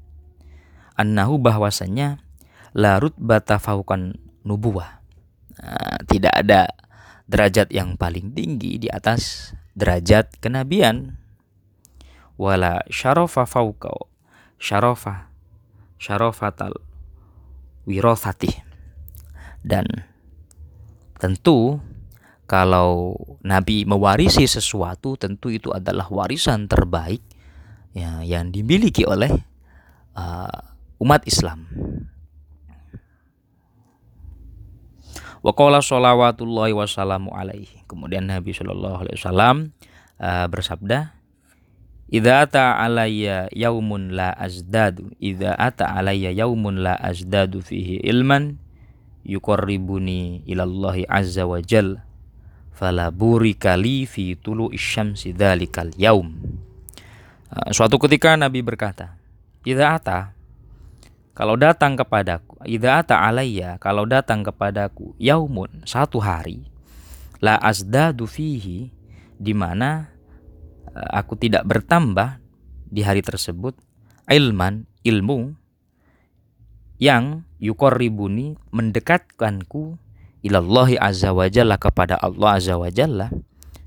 annahu 0.97 1.37
bahwasannya 1.43 2.23
larut 2.79 3.13
bata 3.19 3.59
faukan 3.59 4.15
nubuah. 4.47 5.03
Nah, 5.61 5.99
tidak 6.09 6.33
ada 6.33 6.71
derajat 7.27 7.71
yang 7.71 7.99
paling 7.99 8.35
tinggi 8.35 8.79
di 8.83 8.89
atas 8.91 9.53
derajat 9.75 10.39
kenabian. 10.43 11.19
Wala 12.41 12.83
syarafa 12.89 13.45
fauqa 13.45 13.93
syarafa 14.63 15.31
syarafatal 15.99 16.79
wirasatih 17.87 18.63
dan 19.63 19.87
tentu 21.19 21.79
kalau 22.51 23.17
Nabi 23.47 23.87
mewarisi 23.87 24.45
sesuatu 24.45 25.15
tentu 25.17 25.49
itu 25.49 25.71
adalah 25.71 26.11
warisan 26.11 26.67
terbaik 26.67 27.23
ya, 27.95 28.21
yang 28.27 28.51
dimiliki 28.51 29.07
oleh 29.07 29.31
uh, 30.19 30.59
umat 31.01 31.25
Islam. 31.25 31.71
Waqala 35.43 35.83
sholawatullahi 35.83 36.71
wassalamu 36.71 37.35
alaihi. 37.35 37.83
Kemudian 37.91 38.31
Nabi 38.31 38.55
Shallallahu 38.55 39.03
alaihi 39.03 39.19
wasallam 39.19 39.57
uh, 40.23 40.47
bersabda, 40.47 41.19
Idza 42.13 42.45
ata 42.45 42.77
alayya 42.77 43.49
yaumun 43.57 44.13
la 44.13 44.37
azdadu 44.37 45.17
idza 45.17 45.57
ata 45.57 45.97
alayya 45.97 46.29
yaumun 46.29 46.85
la 46.85 46.93
azdadu 47.01 47.65
fihi 47.65 48.05
ilman 48.05 48.61
yuqarribuni 49.25 50.45
ilallahi 50.45 51.09
azza 51.09 51.49
wa 51.49 51.57
jal 51.65 52.05
fala 52.77 53.09
burika 53.09 53.81
li 53.81 54.05
fi 54.05 54.37
tulu 54.37 54.69
isyamsi 54.71 55.33
dzalikal 55.33 55.89
yaum. 55.97 56.37
Uh, 57.51 57.73
suatu 57.75 57.99
ketika 57.99 58.39
Nabi 58.39 58.63
berkata, 58.63 59.19
Idza 59.67 59.91
ata 59.97 60.37
kalau 61.33 61.57
datang 61.57 61.97
kepadaku, 61.97 62.61
idza 62.69 63.01
alayya, 63.09 63.81
kalau 63.81 64.05
datang 64.05 64.45
kepadaku 64.45 65.17
yaumun, 65.17 65.81
satu 65.89 66.21
hari, 66.21 66.69
la 67.41 67.57
azdadu 67.57 68.29
fihi, 68.29 68.93
di 69.41 69.53
mana 69.57 70.13
eh, 70.93 71.11
aku 71.17 71.41
tidak 71.41 71.65
bertambah 71.65 72.37
di 72.93 73.01
hari 73.01 73.25
tersebut 73.25 73.73
ilman, 74.29 74.85
ilmu 75.03 75.57
yang 77.01 77.49
yukorribuni 77.59 78.55
mendekatkanku 78.71 79.97
ilallahi 80.45 81.01
azza 81.01 81.33
wa 81.33 81.49
jalla 81.49 81.81
kepada 81.81 82.21
Allah 82.21 82.61
azza 82.61 82.79
wa 82.79 82.87
jalla 82.93 83.33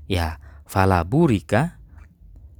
ya 0.04 0.36
fala 0.68 1.00
burika 1.06 1.80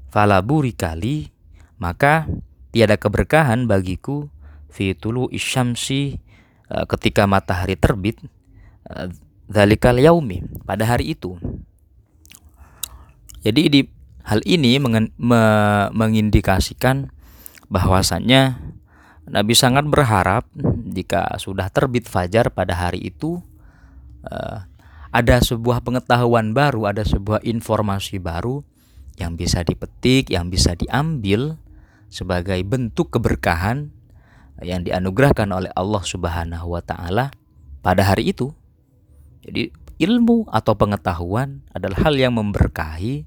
fala 0.09 0.41
burikali 0.41 1.29
maka 1.77 2.25
tiada 2.73 2.97
keberkahan 2.97 3.69
bagiku 3.69 4.33
fi 4.71 4.95
tulu 4.97 5.29
isyamsi 5.31 6.19
uh, 6.71 6.85
ketika 6.91 7.27
matahari 7.29 7.75
terbit 7.79 8.21
uh, 8.91 9.11
zalikal 9.51 9.97
yaumi 9.99 10.43
pada 10.67 10.87
hari 10.87 11.15
itu. 11.15 11.39
Jadi 13.47 13.63
di 13.71 13.81
hal 14.27 14.43
ini 14.43 14.83
mengindikasikan 15.95 17.15
bahwasannya 17.71 18.59
Nabi 19.27 19.55
sangat 19.55 19.87
berharap 19.87 20.51
jika 20.91 21.35
sudah 21.39 21.71
terbit 21.71 22.11
fajar 22.11 22.51
pada 22.51 22.75
hari 22.75 23.11
itu 23.11 23.43
uh, 24.27 24.67
ada 25.15 25.37
sebuah 25.39 25.83
pengetahuan 25.87 26.55
baru, 26.55 26.91
ada 26.91 27.07
sebuah 27.07 27.43
informasi 27.47 28.19
baru 28.19 28.67
yang 29.17 29.39
bisa 29.39 29.63
dipetik, 29.63 30.29
yang 30.31 30.51
bisa 30.53 30.75
diambil 30.75 31.59
sebagai 32.11 32.61
bentuk 32.63 33.15
keberkahan 33.15 33.91
yang 34.65 34.85
dianugerahkan 34.85 35.49
oleh 35.53 35.69
Allah 35.77 36.03
Subhanahu 36.05 36.77
wa 36.77 36.83
taala 36.85 37.33
pada 37.85 38.03
hari 38.07 38.33
itu. 38.33 38.53
Jadi 39.45 39.69
ilmu 40.01 40.49
atau 40.49 40.77
pengetahuan 40.77 41.65
adalah 41.73 42.09
hal 42.09 42.15
yang 42.17 42.37
memberkahi 42.37 43.25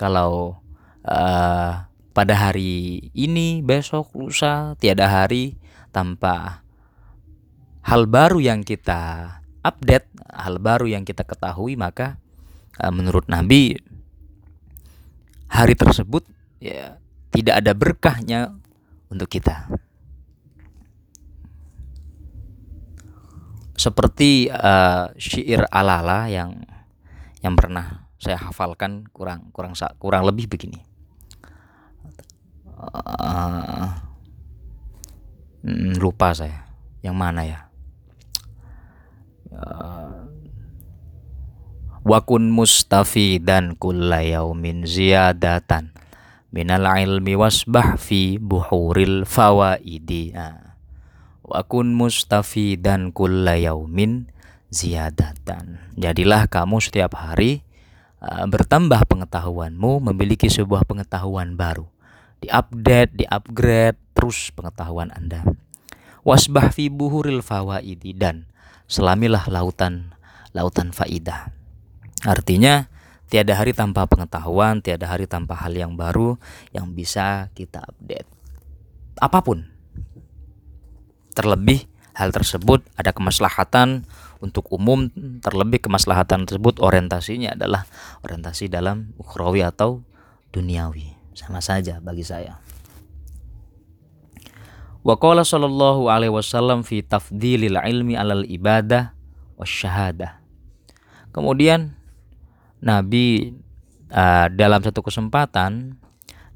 kalau 0.00 0.60
uh, 1.04 1.84
pada 2.10 2.34
hari 2.34 3.12
ini, 3.12 3.60
besok, 3.60 4.12
lusa, 4.16 4.74
tiada 4.80 5.08
hari 5.08 5.56
tanpa 5.92 6.64
hal 7.84 8.08
baru 8.08 8.40
yang 8.40 8.64
kita 8.64 9.28
update, 9.60 10.08
hal 10.32 10.56
baru 10.58 10.88
yang 10.88 11.04
kita 11.04 11.24
ketahui, 11.24 11.76
maka 11.76 12.16
uh, 12.80 12.92
menurut 12.92 13.28
Nabi 13.28 13.76
hari 15.50 15.74
tersebut 15.76 16.24
ya 16.62 16.96
tidak 17.30 17.54
ada 17.64 17.72
berkahnya 17.76 18.40
untuk 19.10 19.28
kita. 19.30 19.68
Seperti 23.80 24.52
uh, 24.52 25.08
syair 25.16 25.64
alala 25.72 26.28
yang 26.28 26.60
yang 27.40 27.56
pernah 27.56 28.12
saya 28.20 28.36
hafalkan 28.36 29.08
kurang 29.08 29.48
kurang 29.56 29.72
kurang 29.96 30.28
lebih 30.28 30.52
begini. 30.52 30.84
Uh, 32.76 33.88
lupa 35.96 36.36
saya 36.36 36.68
yang 37.00 37.16
mana 37.16 37.48
ya. 37.48 37.60
Uh, 39.48 40.28
wakun 42.04 42.52
mustafi 42.52 43.40
dan 43.40 43.76
kullayaumin 43.80 44.84
ziyadatan 44.84 45.96
minal 46.52 46.84
ilmi 46.84 47.32
wasbah 47.36 47.96
fi 47.96 48.36
buhuril 48.36 49.24
fawaidi. 49.24 50.36
Nah, 50.36 50.69
Wakun 51.50 51.98
mustafi 51.98 52.78
dan 52.78 53.10
kulla 53.10 53.58
yaumin 53.58 54.30
ziyadatan. 54.70 55.82
Jadilah 55.98 56.46
kamu 56.46 56.78
setiap 56.78 57.18
hari 57.18 57.66
uh, 58.22 58.46
bertambah 58.46 59.02
pengetahuanmu, 59.10 59.98
memiliki 59.98 60.46
sebuah 60.46 60.86
pengetahuan 60.86 61.58
baru. 61.58 61.90
Diupdate, 62.38 63.26
diupgrade 63.26 63.98
terus 64.14 64.54
pengetahuan 64.54 65.10
Anda. 65.10 65.42
Wasbah 66.22 66.70
fi 66.70 66.86
buhuril 66.86 67.42
fawaidi 67.42 68.14
dan 68.14 68.46
selamilah 68.86 69.50
lautan 69.50 70.14
lautan 70.54 70.94
faidah. 70.94 71.50
Artinya 72.22 72.86
tiada 73.26 73.58
hari 73.58 73.74
tanpa 73.74 74.06
pengetahuan, 74.06 74.86
tiada 74.86 75.10
hari 75.10 75.26
tanpa 75.26 75.58
hal 75.58 75.74
yang 75.74 75.98
baru 75.98 76.38
yang 76.70 76.94
bisa 76.94 77.50
kita 77.58 77.82
update. 77.82 78.28
Apa 79.18 79.42
pun 79.42 79.69
Terlebih 81.36 81.86
hal 82.16 82.34
tersebut 82.34 82.82
ada 82.98 83.14
kemaslahatan 83.14 84.04
untuk 84.40 84.66
umum 84.72 85.12
terlebih 85.44 85.84
kemaslahatan 85.84 86.48
tersebut 86.48 86.80
orientasinya 86.80 87.54
adalah 87.54 87.84
orientasi 88.24 88.72
dalam 88.72 89.12
ukhrawi 89.20 89.62
atau 89.64 90.02
duniawi. 90.50 91.14
Sama 91.36 91.62
saja 91.62 92.02
bagi 92.02 92.26
saya. 92.26 92.58
Wa 95.00 95.16
qala 95.16 95.46
sallallahu 95.46 96.12
alaihi 96.12 96.34
wasallam 96.34 96.84
fi 96.84 97.00
tafdilil 97.00 97.80
ilmi 97.80 98.20
alal 98.20 98.44
ibadah 98.44 99.16
wasyahadah 99.56 100.40
kemudian 101.30 101.94
Nabi 102.80 103.54
uh, 104.10 104.48
dalam 104.52 104.80
satu 104.80 105.04
kesempatan 105.04 105.99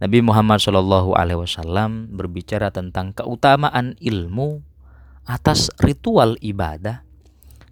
Nabi 0.05 0.21
Muhammad 0.21 0.61
Shallallahu 0.61 1.17
Alaihi 1.17 1.41
Wasallam 1.41 2.13
berbicara 2.13 2.69
tentang 2.69 3.17
keutamaan 3.17 3.97
ilmu 4.05 4.61
atas 5.25 5.73
ritual 5.81 6.37
ibadah 6.45 7.01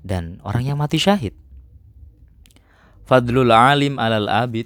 dan 0.00 0.40
orang 0.40 0.72
yang 0.72 0.80
mati 0.80 0.96
syahid. 0.96 1.36
Fadlul 3.04 3.52
alim 3.52 4.00
alal 4.00 4.32
abid, 4.32 4.64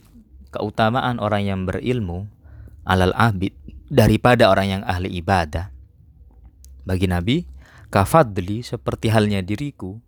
keutamaan 0.55 1.18
orang 1.18 1.42
yang 1.42 1.61
berilmu 1.66 2.31
alal 2.87 3.11
abid 3.18 3.50
daripada 3.90 4.46
orang 4.46 4.79
yang 4.79 4.83
ahli 4.87 5.18
ibadah. 5.18 5.74
Bagi 6.87 7.11
Nabi, 7.11 7.50
kafadli 7.90 8.62
seperti 8.62 9.11
halnya 9.11 9.42
diriku 9.42 9.98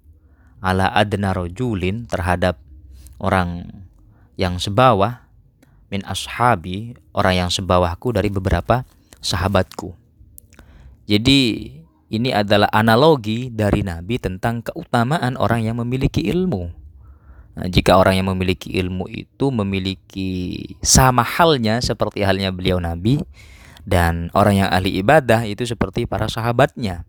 ala 0.62 0.94
adna 0.94 1.34
rojulin 1.34 2.06
terhadap 2.06 2.62
orang 3.18 3.82
yang 4.38 4.62
sebawah 4.62 5.26
min 5.88 6.04
ashabi 6.04 6.96
orang 7.16 7.46
yang 7.46 7.50
sebawahku 7.50 8.12
dari 8.12 8.28
beberapa 8.28 8.84
sahabatku. 9.24 9.96
Jadi 11.08 11.40
ini 12.08 12.32
adalah 12.32 12.68
analogi 12.72 13.48
dari 13.52 13.84
Nabi 13.84 14.20
tentang 14.20 14.64
keutamaan 14.64 15.36
orang 15.36 15.64
yang 15.64 15.80
memiliki 15.80 16.24
ilmu. 16.28 16.72
Nah, 17.58 17.66
jika 17.66 17.98
orang 17.98 18.20
yang 18.20 18.28
memiliki 18.30 18.76
ilmu 18.76 19.08
itu 19.10 19.50
memiliki 19.50 20.30
sama 20.84 21.26
halnya 21.26 21.82
seperti 21.82 22.22
halnya 22.22 22.54
beliau 22.54 22.78
Nabi 22.78 23.18
dan 23.88 24.30
orang 24.36 24.62
yang 24.62 24.68
ahli 24.70 25.00
ibadah 25.00 25.48
itu 25.48 25.64
seperti 25.64 26.04
para 26.04 26.28
sahabatnya. 26.28 27.08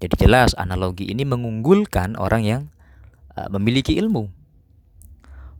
Jadi 0.00 0.28
jelas 0.28 0.52
analogi 0.56 1.08
ini 1.08 1.24
mengunggulkan 1.24 2.20
orang 2.20 2.42
yang 2.44 2.62
uh, 3.36 3.48
memiliki 3.52 3.96
ilmu. 3.96 4.28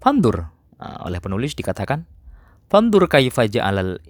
Fandur 0.01 0.53
uh, 0.81 0.99
oleh 1.09 1.21
penulis 1.21 1.57
dikatakan 1.57 2.05
Fandur 2.67 3.07
kaifa 3.07 3.47
ja'alal 3.47 4.03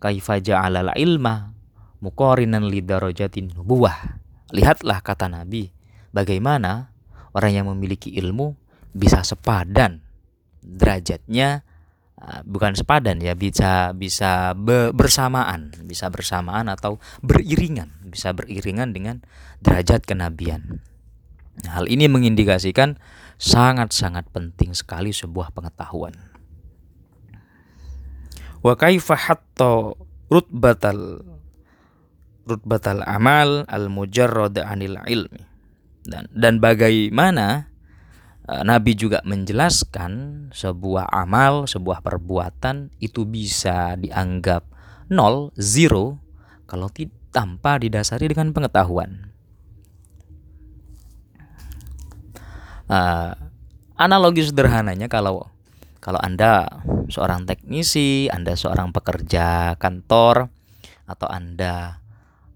kaifa 0.00 0.40
ja'alal 0.40 0.92
ilma 0.96 1.56
muqarinan 2.04 2.68
lidarajatin 2.68 3.56
nubuwah. 3.56 4.20
Lihatlah 4.52 5.00
kata 5.02 5.26
Nabi, 5.32 5.72
bagaimana 6.12 6.92
orang 7.32 7.52
yang 7.56 7.66
memiliki 7.72 8.14
ilmu 8.14 8.54
bisa 8.96 9.24
sepadan 9.24 10.04
derajatnya 10.64 11.64
ah, 12.20 12.40
bukan 12.46 12.72
sepadan 12.72 13.20
ya 13.20 13.36
bisa 13.36 13.92
bisa 13.92 14.56
be, 14.56 14.90
bersamaan 14.96 15.70
bisa 15.84 16.08
bersamaan 16.08 16.72
atau 16.72 16.96
beriringan 17.20 17.92
bisa 18.08 18.32
beriringan 18.32 18.96
dengan 18.96 19.20
derajat 19.60 20.08
kenabian 20.08 20.80
Hal 21.64 21.88
ini 21.88 22.04
mengindikasikan 22.04 23.00
sangat-sangat 23.40 24.28
penting 24.28 24.76
sekali 24.76 25.16
sebuah 25.16 25.56
pengetahuan. 25.56 26.12
Wa 28.64 28.74
kaifa 28.78 29.14
hatta 29.16 29.92
rutbatal 30.30 31.22
rutbatal 32.46 33.02
amal 33.02 33.66
al 33.66 33.90
mujarrad 33.90 34.56
anil 34.62 34.98
ilmi. 35.06 35.42
Dan 36.06 36.30
dan 36.30 36.62
bagaimana 36.62 37.66
uh, 38.46 38.62
Nabi 38.62 38.94
juga 38.94 39.20
menjelaskan 39.26 40.12
sebuah 40.54 41.10
amal, 41.10 41.66
sebuah 41.66 42.00
perbuatan 42.00 42.94
itu 43.02 43.26
bisa 43.26 43.98
dianggap 43.98 44.62
nol, 45.10 45.50
zero 45.58 46.22
kalau 46.70 46.90
tanpa 47.34 47.82
didasari 47.82 48.30
dengan 48.30 48.54
pengetahuan. 48.54 49.34
Uh, 52.86 53.34
analogi 53.98 54.46
sederhananya 54.46 55.10
kalau 55.10 55.50
kalau 56.06 56.22
Anda 56.22 56.70
seorang 57.10 57.50
teknisi, 57.50 58.30
Anda 58.30 58.54
seorang 58.54 58.94
pekerja 58.94 59.74
kantor 59.74 60.46
atau 61.10 61.26
Anda 61.26 61.98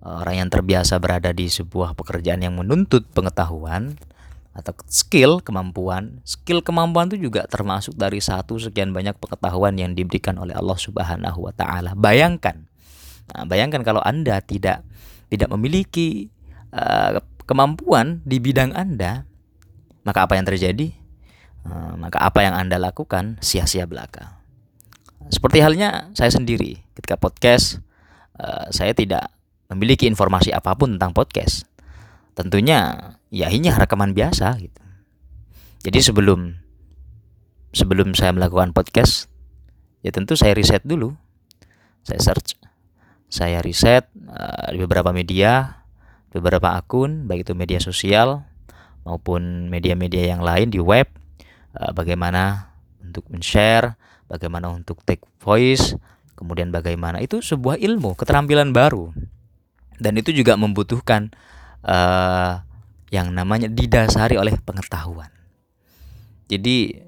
orang 0.07 0.47
yang 0.47 0.49
terbiasa 0.55 1.03
berada 1.03 1.35
di 1.35 1.51
sebuah 1.51 1.99
pekerjaan 1.99 2.47
yang 2.47 2.55
menuntut 2.55 3.11
pengetahuan 3.11 3.99
atau 4.55 4.75
skill 4.91 5.39
kemampuan 5.43 6.23
skill 6.27 6.59
kemampuan 6.59 7.07
itu 7.07 7.31
juga 7.31 7.47
termasuk 7.47 7.95
dari 7.95 8.19
satu 8.19 8.59
sekian 8.59 8.91
banyak 8.91 9.15
pengetahuan 9.23 9.79
yang 9.79 9.95
diberikan 9.95 10.35
oleh 10.43 10.59
Allah 10.59 10.75
Subhanahu 10.75 11.47
wa 11.47 11.55
taala 11.55 11.95
bayangkan 11.95 12.67
nah, 13.31 13.47
bayangkan 13.47 13.87
kalau 13.87 14.03
Anda 14.03 14.43
tidak 14.43 14.83
tidak 15.31 15.55
memiliki 15.55 16.35
uh, 16.75 17.23
kemampuan 17.47 18.27
di 18.27 18.43
bidang 18.43 18.75
Anda 18.75 19.23
maka 20.03 20.25
apa 20.27 20.35
yang 20.35 20.49
terjadi? 20.49 21.00
Eh, 21.61 21.95
maka 22.01 22.25
apa 22.25 22.41
yang 22.41 22.57
Anda 22.57 22.81
lakukan 22.81 23.37
sia-sia 23.45 23.85
belaka. 23.85 24.41
Seperti 25.29 25.61
halnya 25.61 26.09
saya 26.17 26.33
sendiri 26.33 26.81
ketika 26.97 27.21
podcast, 27.21 27.85
eh, 28.41 28.67
saya 28.73 28.97
tidak 28.97 29.29
memiliki 29.69 30.09
informasi 30.09 30.57
apa 30.57 30.73
pun 30.73 30.97
tentang 30.97 31.13
podcast. 31.13 31.69
Tentunya 32.33 33.13
ya 33.29 33.53
ini 33.53 33.69
rekaman 33.69 34.17
biasa 34.17 34.57
gitu. 34.57 34.83
Jadi 35.85 35.99
sebelum 36.01 36.57
sebelum 37.77 38.17
saya 38.17 38.33
melakukan 38.33 38.73
podcast, 38.73 39.29
ya 40.01 40.11
tentu 40.11 40.41
saya 40.41 40.57
riset 40.57 40.81
dulu. 40.83 41.13
Saya 42.01 42.33
search, 42.33 42.57
saya 43.29 43.61
riset 43.61 44.09
uh, 44.25 44.73
di 44.73 44.81
beberapa 44.81 45.13
media, 45.13 45.85
beberapa 46.33 46.81
akun, 46.81 47.29
baik 47.29 47.45
itu 47.45 47.53
media 47.53 47.77
sosial, 47.77 48.49
maupun 49.05 49.69
media-media 49.69 50.33
yang 50.33 50.41
lain 50.41 50.73
di 50.73 50.81
web 50.81 51.20
uh, 51.77 51.93
bagaimana 51.95 52.73
untuk 53.03 53.27
men-share, 53.31 53.99
bagaimana 54.31 54.71
untuk 54.71 55.03
take 55.03 55.23
voice, 55.43 55.95
kemudian 56.39 56.73
bagaimana 56.73 57.21
itu 57.21 57.43
sebuah 57.43 57.77
ilmu, 57.77 58.17
keterampilan 58.17 58.73
baru. 58.73 59.13
Dan 60.01 60.17
itu 60.17 60.33
juga 60.33 60.57
membutuhkan 60.57 61.29
uh, 61.85 62.65
yang 63.13 63.35
namanya 63.35 63.69
didasari 63.69 64.41
oleh 64.41 64.57
pengetahuan. 64.63 65.29
Jadi 66.49 67.05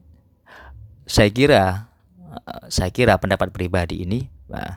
saya 1.09 1.31
kira 1.33 1.89
uh, 2.21 2.65
saya 2.69 2.91
kira 2.93 3.17
pendapat 3.17 3.51
pribadi 3.51 4.05
ini 4.05 4.29
uh, 4.53 4.77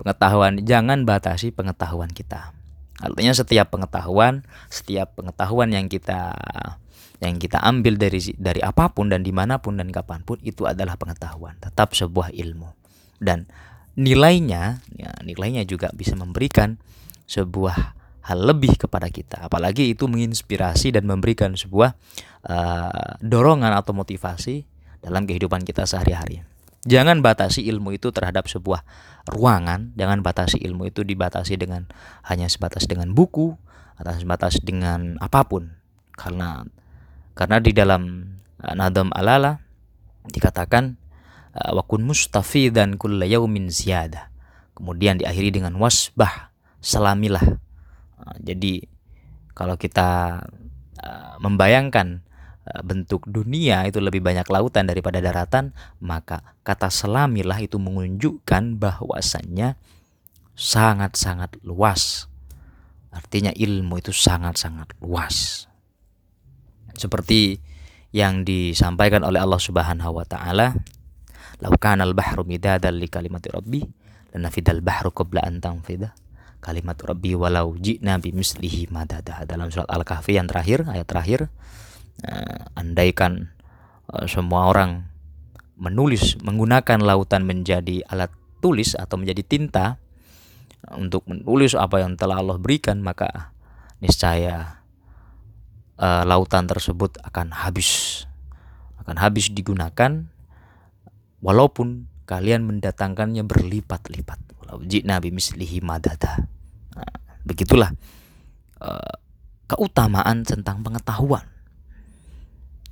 pengetahuan 0.00 0.62
jangan 0.64 1.04
batasi 1.04 1.52
pengetahuan 1.52 2.08
kita. 2.08 2.56
Artinya 3.00 3.32
setiap 3.32 3.72
pengetahuan, 3.72 4.44
setiap 4.68 5.16
pengetahuan 5.16 5.72
yang 5.72 5.88
kita 5.88 6.36
yang 7.20 7.36
kita 7.36 7.60
ambil 7.60 8.00
dari 8.00 8.20
dari 8.40 8.64
apa 8.64 8.92
pun 8.92 9.12
dan 9.12 9.20
di 9.20 9.32
mana 9.32 9.60
pun 9.60 9.76
dan 9.76 9.92
kapan 9.92 10.24
pun 10.24 10.40
itu 10.40 10.64
adalah 10.64 10.96
pengetahuan, 10.96 11.60
tetap 11.60 11.92
sebuah 11.92 12.32
ilmu 12.32 12.72
dan 13.20 13.44
nilainya, 13.94 14.80
ya, 14.96 15.12
nilainya 15.20 15.68
juga 15.68 15.92
bisa 15.92 16.16
memberikan 16.16 16.80
sebuah 17.28 17.94
hal 18.24 18.38
lebih 18.40 18.80
kepada 18.80 19.12
kita, 19.12 19.44
apalagi 19.44 19.92
itu 19.92 20.08
menginspirasi 20.08 20.96
dan 20.96 21.04
memberikan 21.04 21.52
sebuah 21.56 21.96
uh, 22.48 23.20
dorongan 23.20 23.76
atau 23.76 23.92
motivasi 23.92 24.64
dalam 25.04 25.28
kehidupan 25.28 25.64
kita 25.64 25.84
sehari-hari. 25.84 26.44
Jangan 26.88 27.20
batasi 27.20 27.68
ilmu 27.68 27.92
itu 27.92 28.08
terhadap 28.08 28.48
sebuah 28.48 28.84
ruangan, 29.28 29.92
jangan 30.00 30.24
batasi 30.24 30.56
ilmu 30.64 30.88
itu 30.88 31.04
dibatasi 31.04 31.60
dengan 31.60 31.84
hanya 32.24 32.48
sebatas 32.48 32.88
dengan 32.88 33.12
buku 33.12 33.52
atau 34.00 34.16
sebatas 34.16 34.56
dengan 34.64 35.20
apa 35.20 35.44
pun. 35.44 35.76
Karena 36.16 36.64
karena 37.40 37.56
di 37.64 37.72
dalam 37.72 38.28
uh, 38.60 38.74
Nadam 38.76 39.08
Alala 39.16 39.56
dikatakan 40.28 41.00
uh, 41.56 41.72
wakun 41.80 42.04
mustafi 42.04 42.68
dan 42.68 43.00
kulla 43.00 43.24
yaumin 43.24 43.72
ziyada. 43.72 44.28
Kemudian 44.76 45.16
diakhiri 45.16 45.56
dengan 45.56 45.80
wasbah, 45.80 46.52
salamilah. 46.84 47.56
Uh, 48.20 48.36
jadi 48.44 48.84
kalau 49.56 49.80
kita 49.80 50.44
membayangkan 51.40 52.20
Eh, 52.60 52.84
bentuk 52.84 53.24
dunia 53.24 53.88
itu 53.88 54.04
lebih 54.04 54.20
banyak 54.20 54.44
lautan 54.52 54.84
daripada 54.84 55.16
daratan, 55.16 55.72
maka 55.96 56.54
kata 56.60 56.92
selamilah 56.92 57.56
itu 57.56 57.80
menunjukkan 57.80 58.76
bahwasannya 58.76 59.80
sangat-sangat 60.60 61.56
luas. 61.64 62.28
Artinya 63.08 63.48
ilmu 63.56 63.96
itu 63.98 64.12
sangat-sangat 64.12 64.92
luas. 65.00 65.66
Seperti 67.00 67.56
yang 68.12 68.44
disampaikan 68.44 69.24
oleh 69.24 69.40
Allah 69.40 69.56
Subhanahu 69.56 70.20
wa 70.20 70.26
taala, 70.28 70.76
"Lau 71.64 71.72
kana 71.80 72.04
al-bahru 72.04 72.44
midadan 72.44 73.00
li 73.00 73.08
kalimati 73.08 73.48
rabbi, 73.48 73.80
lanafidal 74.36 74.84
bahru 74.84 75.08
qabla 75.08 75.40
an 75.40 75.64
tanfida." 75.64 76.12
Kalimat 76.60 77.00
Rabbi 77.00 77.32
walau 77.32 77.72
ji'na 77.72 78.20
bimislihi 78.20 78.92
madada 78.92 79.48
dalam 79.48 79.72
surat 79.72 79.88
Al-Kahfi 79.88 80.36
yang 80.36 80.44
terakhir 80.44 80.84
ayat 80.92 81.08
terakhir 81.08 81.48
uh, 82.28 82.76
andaikan 82.76 83.48
uh, 84.12 84.28
semua 84.28 84.68
orang 84.68 85.08
menulis 85.80 86.36
menggunakan 86.44 87.00
lautan 87.00 87.48
menjadi 87.48 88.04
alat 88.12 88.28
tulis 88.60 88.92
atau 88.92 89.16
menjadi 89.16 89.40
tinta 89.40 89.96
untuk 90.92 91.24
menulis 91.24 91.72
apa 91.72 92.04
yang 92.04 92.20
telah 92.20 92.44
Allah 92.44 92.60
berikan 92.60 93.00
maka 93.00 93.56
niscaya 94.04 94.79
uh, 96.00 96.24
lautan 96.24 96.64
tersebut 96.64 97.20
akan 97.20 97.52
habis 97.52 98.24
akan 99.04 99.20
habis 99.20 99.52
digunakan 99.52 100.26
walaupun 101.44 102.08
kalian 102.24 102.64
mendatangkannya 102.64 103.44
berlipat-lipat 103.44 104.40
walau 104.64 104.80
jina 104.82 105.20
bimislihi 105.20 105.84
madada 105.84 106.48
nah, 106.96 107.14
begitulah 107.44 107.92
uh, 108.80 109.14
keutamaan 109.68 110.42
tentang 110.42 110.80
pengetahuan 110.80 111.44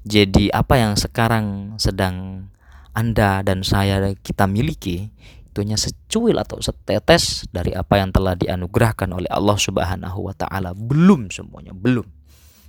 jadi 0.08 0.52
apa 0.54 0.78
yang 0.78 0.94
sekarang 0.94 1.76
sedang 1.76 2.48
Anda 2.96 3.44
dan 3.44 3.60
saya 3.62 4.00
kita 4.16 4.48
miliki 4.48 5.12
itu 5.58 5.66
hanya 5.66 5.74
secuil 5.74 6.38
atau 6.38 6.62
setetes 6.62 7.50
dari 7.50 7.74
apa 7.74 7.98
yang 7.98 8.14
telah 8.14 8.38
dianugerahkan 8.38 9.10
oleh 9.10 9.26
Allah 9.26 9.58
Subhanahu 9.58 10.30
wa 10.30 10.34
taala. 10.36 10.70
Belum 10.70 11.26
semuanya, 11.34 11.74
belum. 11.74 12.06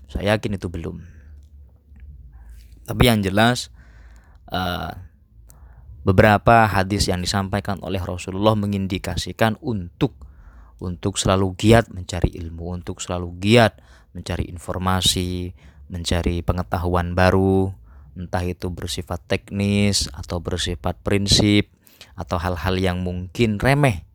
Saya 0.09 0.35
yakin 0.35 0.57
itu 0.57 0.67
belum. 0.67 1.05
Tapi 2.89 3.03
yang 3.05 3.21
jelas 3.21 3.69
uh, 4.49 4.89
beberapa 6.01 6.65
hadis 6.65 7.05
yang 7.05 7.21
disampaikan 7.21 7.77
oleh 7.85 8.01
Rasulullah 8.01 8.57
mengindikasikan 8.57 9.61
untuk 9.61 10.17
untuk 10.79 11.19
selalu 11.19 11.53
giat 11.59 11.91
mencari 11.91 12.33
ilmu, 12.39 12.81
untuk 12.81 13.03
selalu 13.03 13.35
giat 13.37 13.77
mencari 14.15 14.49
informasi, 14.49 15.53
mencari 15.91 16.41
pengetahuan 16.41 17.13
baru, 17.13 17.69
entah 18.17 18.41
itu 18.41 18.71
bersifat 18.73 19.21
teknis 19.27 20.09
atau 20.15 20.41
bersifat 20.41 20.97
prinsip 21.03 21.69
atau 22.15 22.39
hal-hal 22.39 22.79
yang 22.79 23.03
mungkin 23.03 23.59
remeh. 23.59 24.07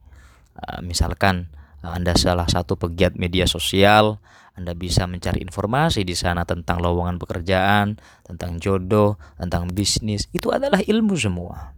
Uh, 0.57 0.81
misalkan 0.83 1.53
uh, 1.85 1.95
Anda 1.95 2.17
salah 2.17 2.49
satu 2.49 2.81
pegiat 2.81 3.15
media 3.21 3.45
sosial, 3.45 4.19
Anda 4.55 4.73
bisa 4.79 5.11
mencari 5.11 5.43
informasi 5.43 6.07
di 6.07 6.15
sana 6.15 6.47
tentang 6.47 6.79
lowongan 6.79 7.19
pekerjaan, 7.19 7.99
tentang 8.23 8.63
jodoh, 8.63 9.19
tentang 9.35 9.67
bisnis. 9.71 10.31
Itu 10.31 10.55
adalah 10.55 10.79
ilmu 10.79 11.15
semua. 11.19 11.75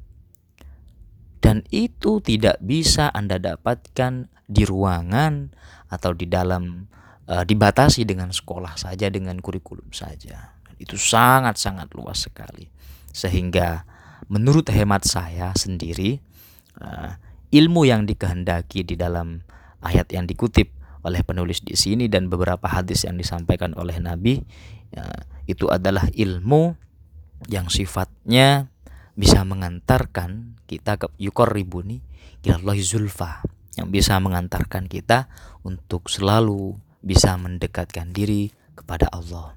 Dan 1.40 1.64
itu 1.72 2.20
tidak 2.20 2.60
bisa 2.60 3.08
Anda 3.12 3.40
dapatkan 3.40 4.28
di 4.44 4.62
ruangan 4.68 5.50
atau 5.88 6.12
di 6.12 6.28
dalam 6.28 6.90
uh, 7.30 7.44
dibatasi 7.46 8.06
dengan 8.06 8.30
sekolah 8.30 8.78
saja 8.78 9.10
dengan 9.10 9.38
kurikulum 9.42 9.90
saja 9.90 10.56
itu 10.76 10.96
sangat-sangat 11.00 11.88
luas 11.96 12.28
sekali 12.28 12.68
sehingga 13.10 13.88
menurut 14.28 14.68
hemat 14.68 15.08
saya 15.08 15.56
sendiri 15.56 16.20
uh, 16.80 17.16
ilmu 17.48 17.88
yang 17.88 18.04
dikehendaki 18.04 18.84
di 18.84 18.94
dalam 18.98 19.40
ayat 19.80 20.12
yang 20.12 20.28
dikutip 20.28 20.75
oleh 21.06 21.22
penulis 21.22 21.62
di 21.62 21.78
sini 21.78 22.10
dan 22.10 22.26
beberapa 22.26 22.66
hadis 22.66 23.06
yang 23.06 23.14
disampaikan 23.14 23.78
oleh 23.78 24.02
Nabi 24.02 24.42
ya, 24.90 25.06
itu 25.46 25.70
adalah 25.70 26.10
ilmu 26.10 26.74
yang 27.46 27.70
sifatnya 27.70 28.66
bisa 29.14 29.46
mengantarkan 29.46 30.58
kita 30.66 30.98
ke 30.98 31.06
yukor 31.22 31.54
ribuni 31.54 32.02
ilallahi 32.42 32.82
zulfa 32.82 33.46
yang 33.78 33.88
bisa 33.94 34.18
mengantarkan 34.18 34.90
kita 34.90 35.30
untuk 35.62 36.10
selalu 36.10 36.74
bisa 37.06 37.38
mendekatkan 37.38 38.10
diri 38.10 38.50
kepada 38.74 39.06
Allah. 39.14 39.54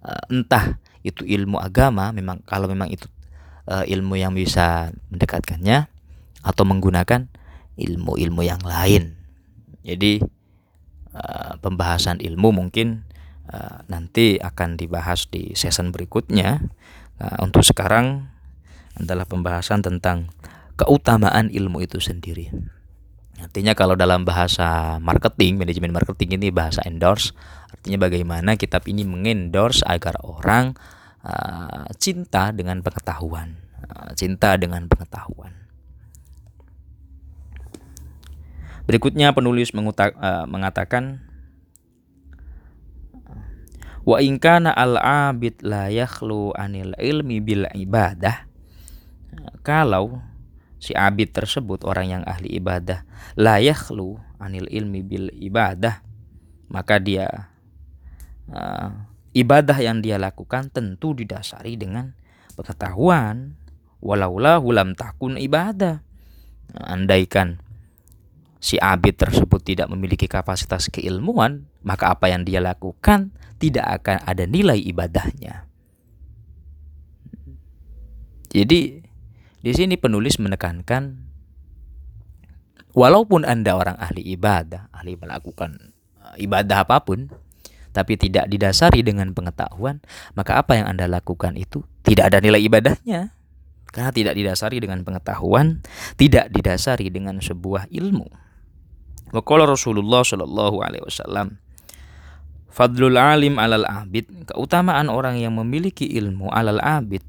Uh, 0.00 0.24
entah 0.32 0.80
itu 1.06 1.22
ilmu 1.24 1.60
agama, 1.60 2.10
memang 2.10 2.40
kalau 2.48 2.66
memang 2.66 2.88
itu 2.88 3.06
uh, 3.68 3.84
ilmu 3.84 4.16
yang 4.16 4.32
bisa 4.32 4.90
mendekatkannya 5.12 5.86
atau 6.40 6.64
menggunakan 6.64 7.28
ilmu-ilmu 7.76 8.42
yang 8.44 8.60
lain. 8.64 9.16
Jadi 9.84 10.20
uh, 11.14 11.58
pembahasan 11.58 12.18
ilmu 12.22 12.54
mungkin 12.54 13.06
uh, 13.50 13.82
nanti 13.86 14.38
akan 14.38 14.78
dibahas 14.78 15.26
di 15.30 15.54
season 15.54 15.90
berikutnya. 15.90 16.62
Uh, 17.20 17.44
untuk 17.44 17.62
sekarang 17.62 18.30
adalah 18.96 19.28
pembahasan 19.28 19.84
tentang 19.84 20.32
keutamaan 20.80 21.52
ilmu 21.52 21.84
itu 21.84 22.00
sendiri. 22.00 22.50
Artinya 23.40 23.72
kalau 23.72 23.96
dalam 23.96 24.28
bahasa 24.28 25.00
marketing, 25.00 25.56
manajemen 25.56 25.96
marketing 25.96 26.36
ini 26.36 26.52
bahasa 26.52 26.84
endorse, 26.84 27.32
artinya 27.72 28.04
bagaimana 28.04 28.60
kitab 28.60 28.84
ini 28.84 29.04
mengendorse 29.08 29.80
agar 29.88 30.20
orang 30.20 30.76
uh, 31.24 31.88
cinta 31.96 32.52
dengan 32.52 32.84
pengetahuan, 32.84 33.56
uh, 33.88 34.12
cinta 34.12 34.60
dengan 34.60 34.84
pengetahuan. 34.88 35.56
Berikutnya 38.90 39.30
penulis 39.30 39.70
mengutak, 39.70 40.18
uh, 40.18 40.50
mengatakan 40.50 41.22
Wa 44.02 44.18
inkana 44.18 44.74
al-abid 44.74 45.62
la 45.62 45.86
yakhlu 45.86 46.50
anil 46.58 46.98
ilmi 46.98 47.38
bil 47.38 47.68
ibadah. 47.70 48.48
Kalau 49.62 50.18
si 50.80 50.96
abid 50.96 51.36
tersebut 51.36 51.84
orang 51.84 52.18
yang 52.18 52.22
ahli 52.24 52.56
ibadah 52.56 53.04
la 53.36 53.60
yakhlu 53.60 54.16
anil 54.40 54.64
ilmi 54.66 55.04
bil 55.04 55.28
ibadah 55.36 56.00
maka 56.72 56.96
dia 56.96 57.52
uh, 58.48 58.88
ibadah 59.36 59.76
yang 59.76 60.00
dia 60.00 60.16
lakukan 60.16 60.72
tentu 60.72 61.12
didasari 61.12 61.76
dengan 61.76 62.16
pengetahuan 62.56 63.60
walaula 64.00 64.56
hulam 64.56 64.96
takun 64.96 65.36
ibadah 65.36 66.00
andaikan 66.72 67.60
si 68.60 68.76
abid 68.76 69.16
tersebut 69.16 69.64
tidak 69.64 69.88
memiliki 69.88 70.28
kapasitas 70.28 70.92
keilmuan 70.92 71.66
maka 71.80 72.12
apa 72.12 72.28
yang 72.28 72.44
dia 72.44 72.60
lakukan 72.60 73.32
tidak 73.56 74.04
akan 74.04 74.20
ada 74.28 74.44
nilai 74.44 74.76
ibadahnya 74.76 75.64
jadi 78.50 78.80
di 79.60 79.72
sini 79.76 79.94
penulis 80.00 80.40
menekankan 80.42 81.30
walaupun 82.94 83.46
Anda 83.46 83.78
orang 83.78 83.96
ahli 83.98 84.26
ibadah, 84.34 84.90
ahli 84.90 85.14
melakukan 85.14 85.94
eh, 86.18 86.44
ibadah 86.48 86.82
apa 86.82 86.98
pun, 87.06 87.30
tapi 87.94 88.18
tidak 88.18 88.50
didasari 88.50 89.06
dengan 89.06 89.30
pengetahuan, 89.34 90.02
maka 90.34 90.58
apa 90.58 90.78
yang 90.78 90.90
Anda 90.90 91.06
lakukan 91.06 91.54
itu 91.58 91.86
tidak 92.02 92.34
ada 92.34 92.38
nilai 92.42 92.62
ibadahnya. 92.62 93.34
Karena 93.90 94.14
tidak 94.14 94.38
didasari 94.38 94.78
dengan 94.78 95.02
pengetahuan, 95.02 95.82
tidak 96.14 96.46
didasari 96.54 97.10
dengan 97.10 97.42
sebuah 97.42 97.90
ilmu. 97.90 98.30
Waqala 99.30 99.66
Rasulullah 99.66 100.26
Shallallahu 100.26 100.82
alaihi 100.82 101.04
wasallam 101.06 101.58
Fadlul 102.70 103.18
alim 103.18 103.58
alal 103.58 103.86
abid 103.86 104.26
Keutamaan 104.50 105.10
orang 105.10 105.38
yang 105.38 105.54
memiliki 105.58 106.06
ilmu 106.06 106.50
alal 106.50 106.82
abid 106.82 107.22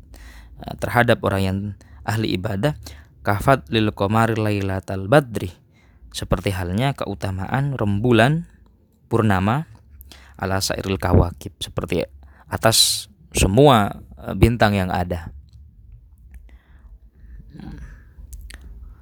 eh, 0.61 0.73
Terhadap 0.81 1.21
orang 1.21 1.41
yang 1.41 1.57
ahli 2.05 2.33
ibadah 2.33 2.73
kafat 3.21 3.69
lil 3.69 3.93
qamari 3.93 4.33
lailatal 4.33 5.05
badri 5.05 5.53
seperti 6.11 6.51
halnya 6.51 6.91
keutamaan 6.97 7.77
rembulan 7.77 8.49
purnama 9.07 9.69
ala 10.35 10.59
sairil 10.59 10.97
kawakib 10.97 11.55
seperti 11.61 12.03
atas 12.49 13.07
semua 13.31 14.03
e, 14.19 14.35
bintang 14.35 14.75
yang 14.75 14.91
ada. 14.91 15.31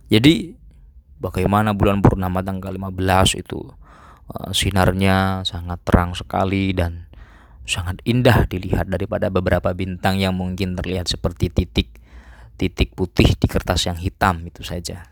Jadi 0.09 0.58
bagaimana 1.19 1.75
bulan 1.75 1.99
purnama 1.99 2.41
tanggal 2.41 2.71
15 2.71 2.95
itu 3.39 3.59
uh, 4.33 4.51
sinarnya 4.55 5.43
sangat 5.43 5.83
terang 5.83 6.15
sekali 6.15 6.71
dan 6.71 7.11
sangat 7.69 8.01
indah 8.07 8.49
dilihat 8.49 8.89
daripada 8.89 9.29
beberapa 9.29 9.69
bintang 9.77 10.17
yang 10.17 10.33
mungkin 10.33 10.73
terlihat 10.73 11.05
seperti 11.05 11.53
titik 11.53 12.01
titik 12.59 12.91
putih 12.97 13.39
di 13.39 13.47
kertas 13.47 13.87
yang 13.87 13.95
hitam 13.95 14.43
itu 14.43 14.65
saja. 14.65 15.07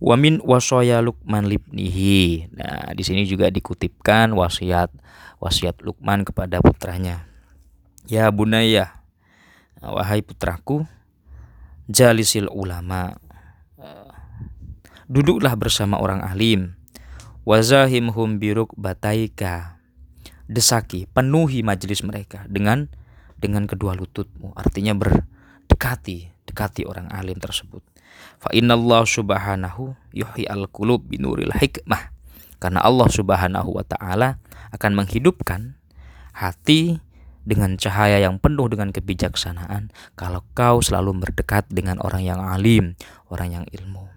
Wamin 0.00 0.40
wasoya 0.40 1.04
Lukman 1.04 1.44
libnihi. 1.44 2.48
Nah, 2.56 2.96
di 2.96 3.04
sini 3.04 3.28
juga 3.28 3.52
dikutipkan 3.52 4.32
wasiat 4.32 4.88
wasiat 5.44 5.84
Lukman 5.84 6.24
kepada 6.24 6.64
putranya. 6.64 7.28
Ya 8.08 8.32
bunaya, 8.32 9.04
wahai 9.84 10.24
putraku, 10.24 10.88
jalisil 11.84 12.48
ulama. 12.48 13.20
Duduklah 15.10 15.58
bersama 15.58 15.98
orang 15.98 16.22
alim. 16.22 16.78
Wazahimhum 17.42 18.38
biruk 18.38 18.70
bataika. 18.78 19.82
Desaki, 20.46 21.10
penuhi 21.10 21.66
majelis 21.66 22.06
mereka 22.06 22.46
dengan 22.46 22.86
dengan 23.42 23.66
kedua 23.66 23.98
lututmu. 23.98 24.54
Artinya 24.54 24.94
ber, 24.94 25.26
dekati 25.66 26.82
orang 26.82 27.06
alim 27.14 27.38
tersebut 27.38 27.80
fa 28.40 28.50
Allah 28.50 29.02
subhanahu 29.06 29.94
yuhyi 30.10 30.44
al 30.50 30.66
qulub 30.66 31.06
binuril 31.06 31.54
hikmah 31.54 32.10
karena 32.60 32.82
Allah 32.82 33.08
subhanahu 33.08 33.70
wa 33.78 33.84
taala 33.86 34.42
akan 34.74 34.98
menghidupkan 34.98 35.78
hati 36.36 37.00
dengan 37.40 37.80
cahaya 37.80 38.20
yang 38.20 38.36
penuh 38.36 38.68
dengan 38.68 38.92
kebijaksanaan 38.92 39.94
kalau 40.18 40.44
kau 40.52 40.84
selalu 40.84 41.24
berdekat 41.24 41.64
dengan 41.72 41.96
orang 42.04 42.20
yang 42.20 42.40
alim, 42.44 43.00
orang 43.32 43.62
yang 43.62 43.64
ilmu 43.72 44.09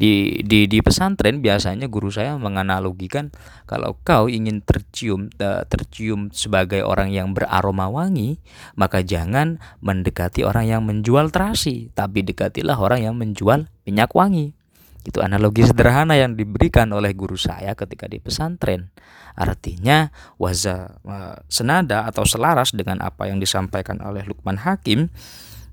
di 0.00 0.40
di 0.40 0.64
di 0.64 0.80
pesantren 0.80 1.44
biasanya 1.44 1.84
guru 1.92 2.08
saya 2.08 2.40
menganalogikan 2.40 3.28
kalau 3.68 4.00
kau 4.00 4.32
ingin 4.32 4.64
tercium 4.64 5.28
tercium 5.68 6.32
sebagai 6.32 6.80
orang 6.88 7.12
yang 7.12 7.36
beraroma 7.36 7.92
wangi 7.92 8.40
maka 8.80 9.04
jangan 9.04 9.60
mendekati 9.84 10.40
orang 10.40 10.64
yang 10.72 10.82
menjual 10.88 11.28
terasi 11.28 11.92
tapi 11.92 12.24
dekatilah 12.24 12.80
orang 12.80 13.04
yang 13.04 13.14
menjual 13.20 13.68
minyak 13.84 14.16
wangi. 14.16 14.56
Itu 15.00 15.24
analogi 15.24 15.64
sederhana 15.64 16.12
yang 16.12 16.36
diberikan 16.36 16.92
oleh 16.92 17.16
guru 17.16 17.32
saya 17.32 17.72
ketika 17.72 18.04
di 18.04 18.20
pesantren. 18.20 18.92
Artinya 19.32 20.12
waza 20.36 21.00
senada 21.48 22.04
atau 22.04 22.28
selaras 22.28 22.76
dengan 22.76 23.00
apa 23.00 23.24
yang 23.24 23.40
disampaikan 23.40 24.04
oleh 24.04 24.28
Lukman 24.28 24.60
Hakim 24.60 25.08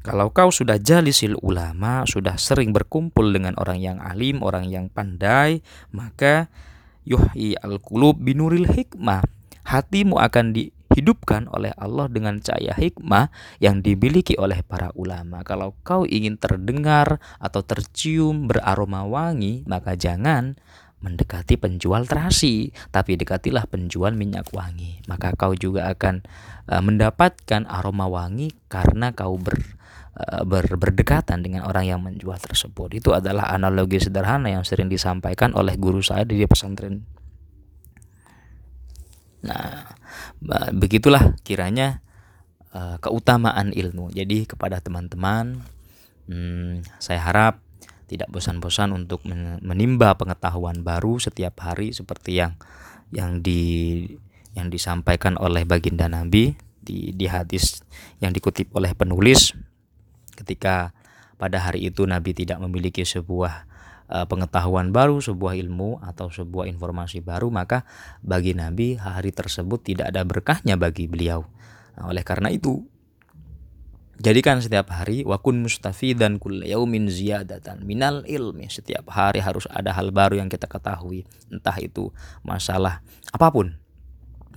kalau 0.05 0.31
kau 0.31 0.53
sudah 0.53 0.79
jalisil 0.79 1.36
ulama, 1.43 2.07
sudah 2.07 2.39
sering 2.39 2.71
berkumpul 2.71 3.27
dengan 3.27 3.60
orang 3.60 3.83
yang 3.83 3.97
alim, 3.99 4.39
orang 4.39 4.71
yang 4.71 4.88
pandai, 4.88 5.60
maka 5.91 6.47
yuhi 7.03 7.60
al-qulub 7.60 8.15
binuril 8.15 8.71
hikmah. 8.71 9.23
Hatimu 9.67 10.15
akan 10.15 10.55
dihidupkan 10.55 11.51
oleh 11.51 11.75
Allah 11.75 12.07
dengan 12.07 12.39
cahaya 12.39 12.71
hikmah 12.71 13.36
yang 13.60 13.83
dimiliki 13.83 14.39
oleh 14.39 14.63
para 14.63 14.95
ulama. 14.95 15.43
Kalau 15.43 15.75
kau 15.83 16.07
ingin 16.07 16.39
terdengar 16.39 17.19
atau 17.43 17.60
tercium 17.67 18.47
beraroma 18.47 19.03
wangi, 19.03 19.67
maka 19.67 19.99
jangan 19.99 20.55
mendekati 21.03 21.60
penjual 21.60 22.07
terasi, 22.07 22.71
tapi 22.95 23.19
dekatilah 23.19 23.67
penjual 23.67 24.15
minyak 24.15 24.47
wangi. 24.55 25.03
Maka 25.12 25.36
kau 25.36 25.51
juga 25.51 25.91
akan 25.91 26.23
uh, 26.71 26.79
mendapatkan 26.79 27.67
aroma 27.67 28.07
wangi 28.07 28.55
karena 28.71 29.12
kau 29.12 29.36
ber 29.36 29.60
Eh, 29.60 29.76
ber, 30.17 30.65
berdekatan 30.77 31.45
dengan 31.45 31.69
orang 31.69 31.86
yang 31.86 32.01
menjual 32.01 32.38
tersebut. 32.41 32.97
Itu 32.97 33.13
adalah 33.13 33.53
analogi 33.53 34.01
sederhana 34.01 34.49
yang 34.49 34.65
sering 34.65 34.89
disampaikan 34.89 35.53
oleh 35.53 35.77
guru 35.77 36.01
saya 36.01 36.25
di 36.25 36.41
pesantren. 36.49 37.06
Nah, 39.45 39.93
begitulah 40.73 41.38
kiranya 41.45 42.01
uh, 42.73 42.97
keutamaan 42.97 43.71
ilmu. 43.71 44.10
Jadi 44.10 44.49
kepada 44.49 44.82
teman-teman, 44.82 45.62
hmm, 46.27 46.82
saya 46.97 47.21
harap 47.21 47.62
tidak 48.08 48.32
bosan-bosan 48.32 48.95
untuk 48.95 49.19
menimba 49.62 50.15
pengetahuan 50.15 50.80
baru 50.80 51.19
setiap 51.19 51.60
hari 51.60 51.91
seperti 51.91 52.39
yang 52.39 52.56
yang 53.12 53.43
di 53.43 54.03
yang 54.56 54.71
disampaikan 54.71 55.36
oleh 55.36 55.67
baginda 55.67 56.08
Nabi 56.08 56.56
di 56.80 57.12
di 57.12 57.27
hadis 57.27 57.84
yang 58.23 58.32
dikutip 58.32 58.71
oleh 58.71 58.95
penulis 58.95 59.51
ketika 60.38 60.93
pada 61.41 61.58
hari 61.58 61.89
itu 61.89 62.06
Nabi 62.06 62.38
tidak 62.38 62.62
memiliki 62.62 63.02
sebuah 63.02 63.65
uh, 64.13 64.26
pengetahuan 64.30 64.93
baru, 64.93 65.17
sebuah 65.17 65.58
ilmu 65.58 66.06
atau 66.06 66.30
sebuah 66.30 66.69
informasi 66.69 67.26
baru, 67.26 67.50
maka 67.50 67.84
bagi 68.21 68.54
Nabi 68.54 68.97
hari 68.97 69.34
tersebut 69.34 69.82
tidak 69.82 70.13
ada 70.13 70.21
berkahnya 70.21 70.78
bagi 70.78 71.10
beliau. 71.10 71.50
Nah, 71.97 72.13
oleh 72.13 72.21
karena 72.21 72.54
itu, 72.54 72.86
Jadikan 74.17 74.58
setiap 74.58 74.89
hari 74.89 75.21
wakun 75.21 75.62
mustafidan 75.62 76.41
kull 76.41 76.65
yaumin 76.65 77.06
ziyadatan 77.06 77.86
minal 77.86 78.26
ilmi. 78.26 78.65
Setiap 78.65 79.13
hari 79.13 79.45
harus 79.45 79.69
ada 79.69 79.93
hal 79.93 80.10
baru 80.10 80.41
yang 80.41 80.50
kita 80.50 80.65
ketahui, 80.65 81.21
entah 81.54 81.78
itu 81.78 82.10
masalah 82.41 83.06
apa 83.30 83.54
pun. 83.54 83.78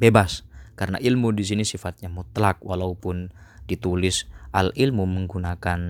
Bebas 0.00 0.48
karena 0.80 0.96
ilmu 0.96 1.36
di 1.36 1.44
sini 1.44 1.68
sifatnya 1.68 2.08
mutlak 2.08 2.64
walaupun 2.64 3.28
ditulis 3.68 4.24
al 4.50 4.74
ilmu 4.74 5.06
menggunakan 5.06 5.80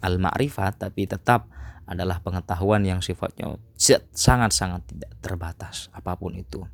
al 0.00 0.14
ma'rifat 0.16 0.88
tapi 0.88 1.04
tetap 1.04 1.48
adalah 1.88 2.20
pengetahuan 2.20 2.84
yang 2.84 3.00
sifatnya 3.00 3.56
sangat-sangat 4.12 4.84
tidak 4.92 5.12
terbatas 5.24 5.88
apa 5.96 6.12
pun 6.20 6.36
itu. 6.36 6.68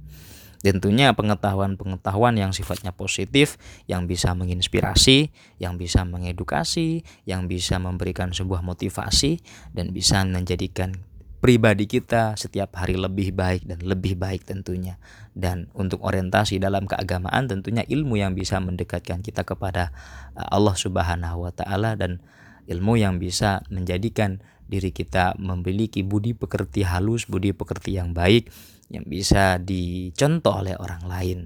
Tentunya 0.65 1.13
pengetahuan-pengetahuan 1.13 2.41
yang 2.41 2.57
sifatnya 2.57 2.89
positif, 2.89 3.61
yang 3.85 4.09
bisa 4.09 4.33
menginspirasi, 4.33 5.29
yang 5.61 5.77
bisa 5.77 6.09
mengedukasi, 6.09 7.05
yang 7.29 7.53
bisa 7.53 7.77
memberikan 7.77 8.33
sebuah 8.33 8.65
motivasi, 8.65 9.45
dan 9.77 9.93
bisa 9.93 10.25
menjadikan 10.25 11.05
pribadi 11.45 11.85
kita 11.85 12.41
setiap 12.41 12.73
hari 12.81 12.97
lebih 12.97 13.37
baik 13.37 13.69
dan 13.69 13.85
lebih 13.85 14.17
baik 14.17 14.49
tentunya. 14.49 14.97
Dan 15.37 15.69
untuk 15.77 16.01
orientasi 16.01 16.57
dalam 16.57 16.89
keagamaan 16.89 17.53
tentunya 17.53 17.85
ilmu 17.85 18.17
yang 18.17 18.33
bisa 18.33 18.57
mendekatkan 18.65 19.21
kita 19.21 19.45
kepada 19.45 19.93
uh, 20.33 20.49
Allah 20.49 20.73
Subhanahu 20.73 21.45
wa 21.45 21.53
taala 21.53 22.01
dan 22.01 22.25
ilmu 22.65 22.97
yang 22.97 23.21
bisa 23.21 23.61
menjadikan 23.69 24.41
diri 24.73 24.89
kita 24.89 25.37
memiliki 25.37 26.01
budi 26.01 26.33
pekerti 26.33 26.81
halus, 26.81 27.29
budi 27.29 27.53
pekerti 27.53 28.01
yang 28.01 28.17
baik 28.17 28.49
yang 28.89 29.05
bisa 29.05 29.61
dicontoh 29.61 30.65
oleh 30.65 30.81
orang 30.81 31.05
lain. 31.05 31.39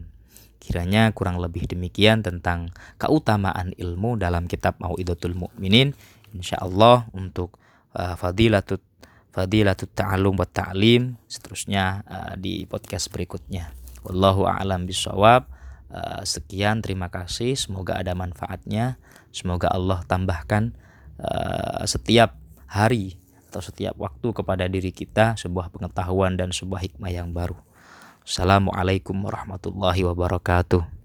Kiranya 0.62 1.10
kurang 1.10 1.42
lebih 1.42 1.66
demikian 1.66 2.22
tentang 2.22 2.70
keutamaan 3.02 3.74
ilmu 3.74 4.14
dalam 4.14 4.46
kitab 4.46 4.78
Mau'idatul 4.78 5.34
Mukminin. 5.34 5.90
Insyaallah 6.38 7.10
untuk 7.18 7.58
uh, 7.98 8.14
fadilatut 8.14 8.78
fadilatut 9.32 9.90
ta'alum 9.92 10.34
wa 10.36 10.48
ta'lim 10.48 11.16
seterusnya 11.28 12.02
uh, 12.04 12.34
di 12.34 12.64
podcast 12.64 13.12
berikutnya. 13.12 13.72
Wallahu 14.06 14.48
a'lam 14.48 14.88
bishawab. 14.88 15.46
Uh, 15.88 16.20
sekian 16.20 16.84
terima 16.84 17.08
kasih 17.08 17.56
semoga 17.56 17.96
ada 17.96 18.12
manfaatnya. 18.12 19.00
Semoga 19.32 19.72
Allah 19.72 20.04
tambahkan 20.04 20.76
uh, 21.20 21.84
setiap 21.88 22.36
hari 22.68 23.16
atau 23.48 23.64
setiap 23.64 23.96
waktu 23.96 24.28
kepada 24.36 24.68
diri 24.68 24.92
kita 24.92 25.40
sebuah 25.40 25.72
pengetahuan 25.72 26.36
dan 26.36 26.52
sebuah 26.52 26.84
hikmah 26.84 27.08
yang 27.08 27.32
baru. 27.32 27.56
Assalamualaikum 28.28 29.16
warahmatullahi 29.24 30.04
wabarakatuh. 30.04 30.97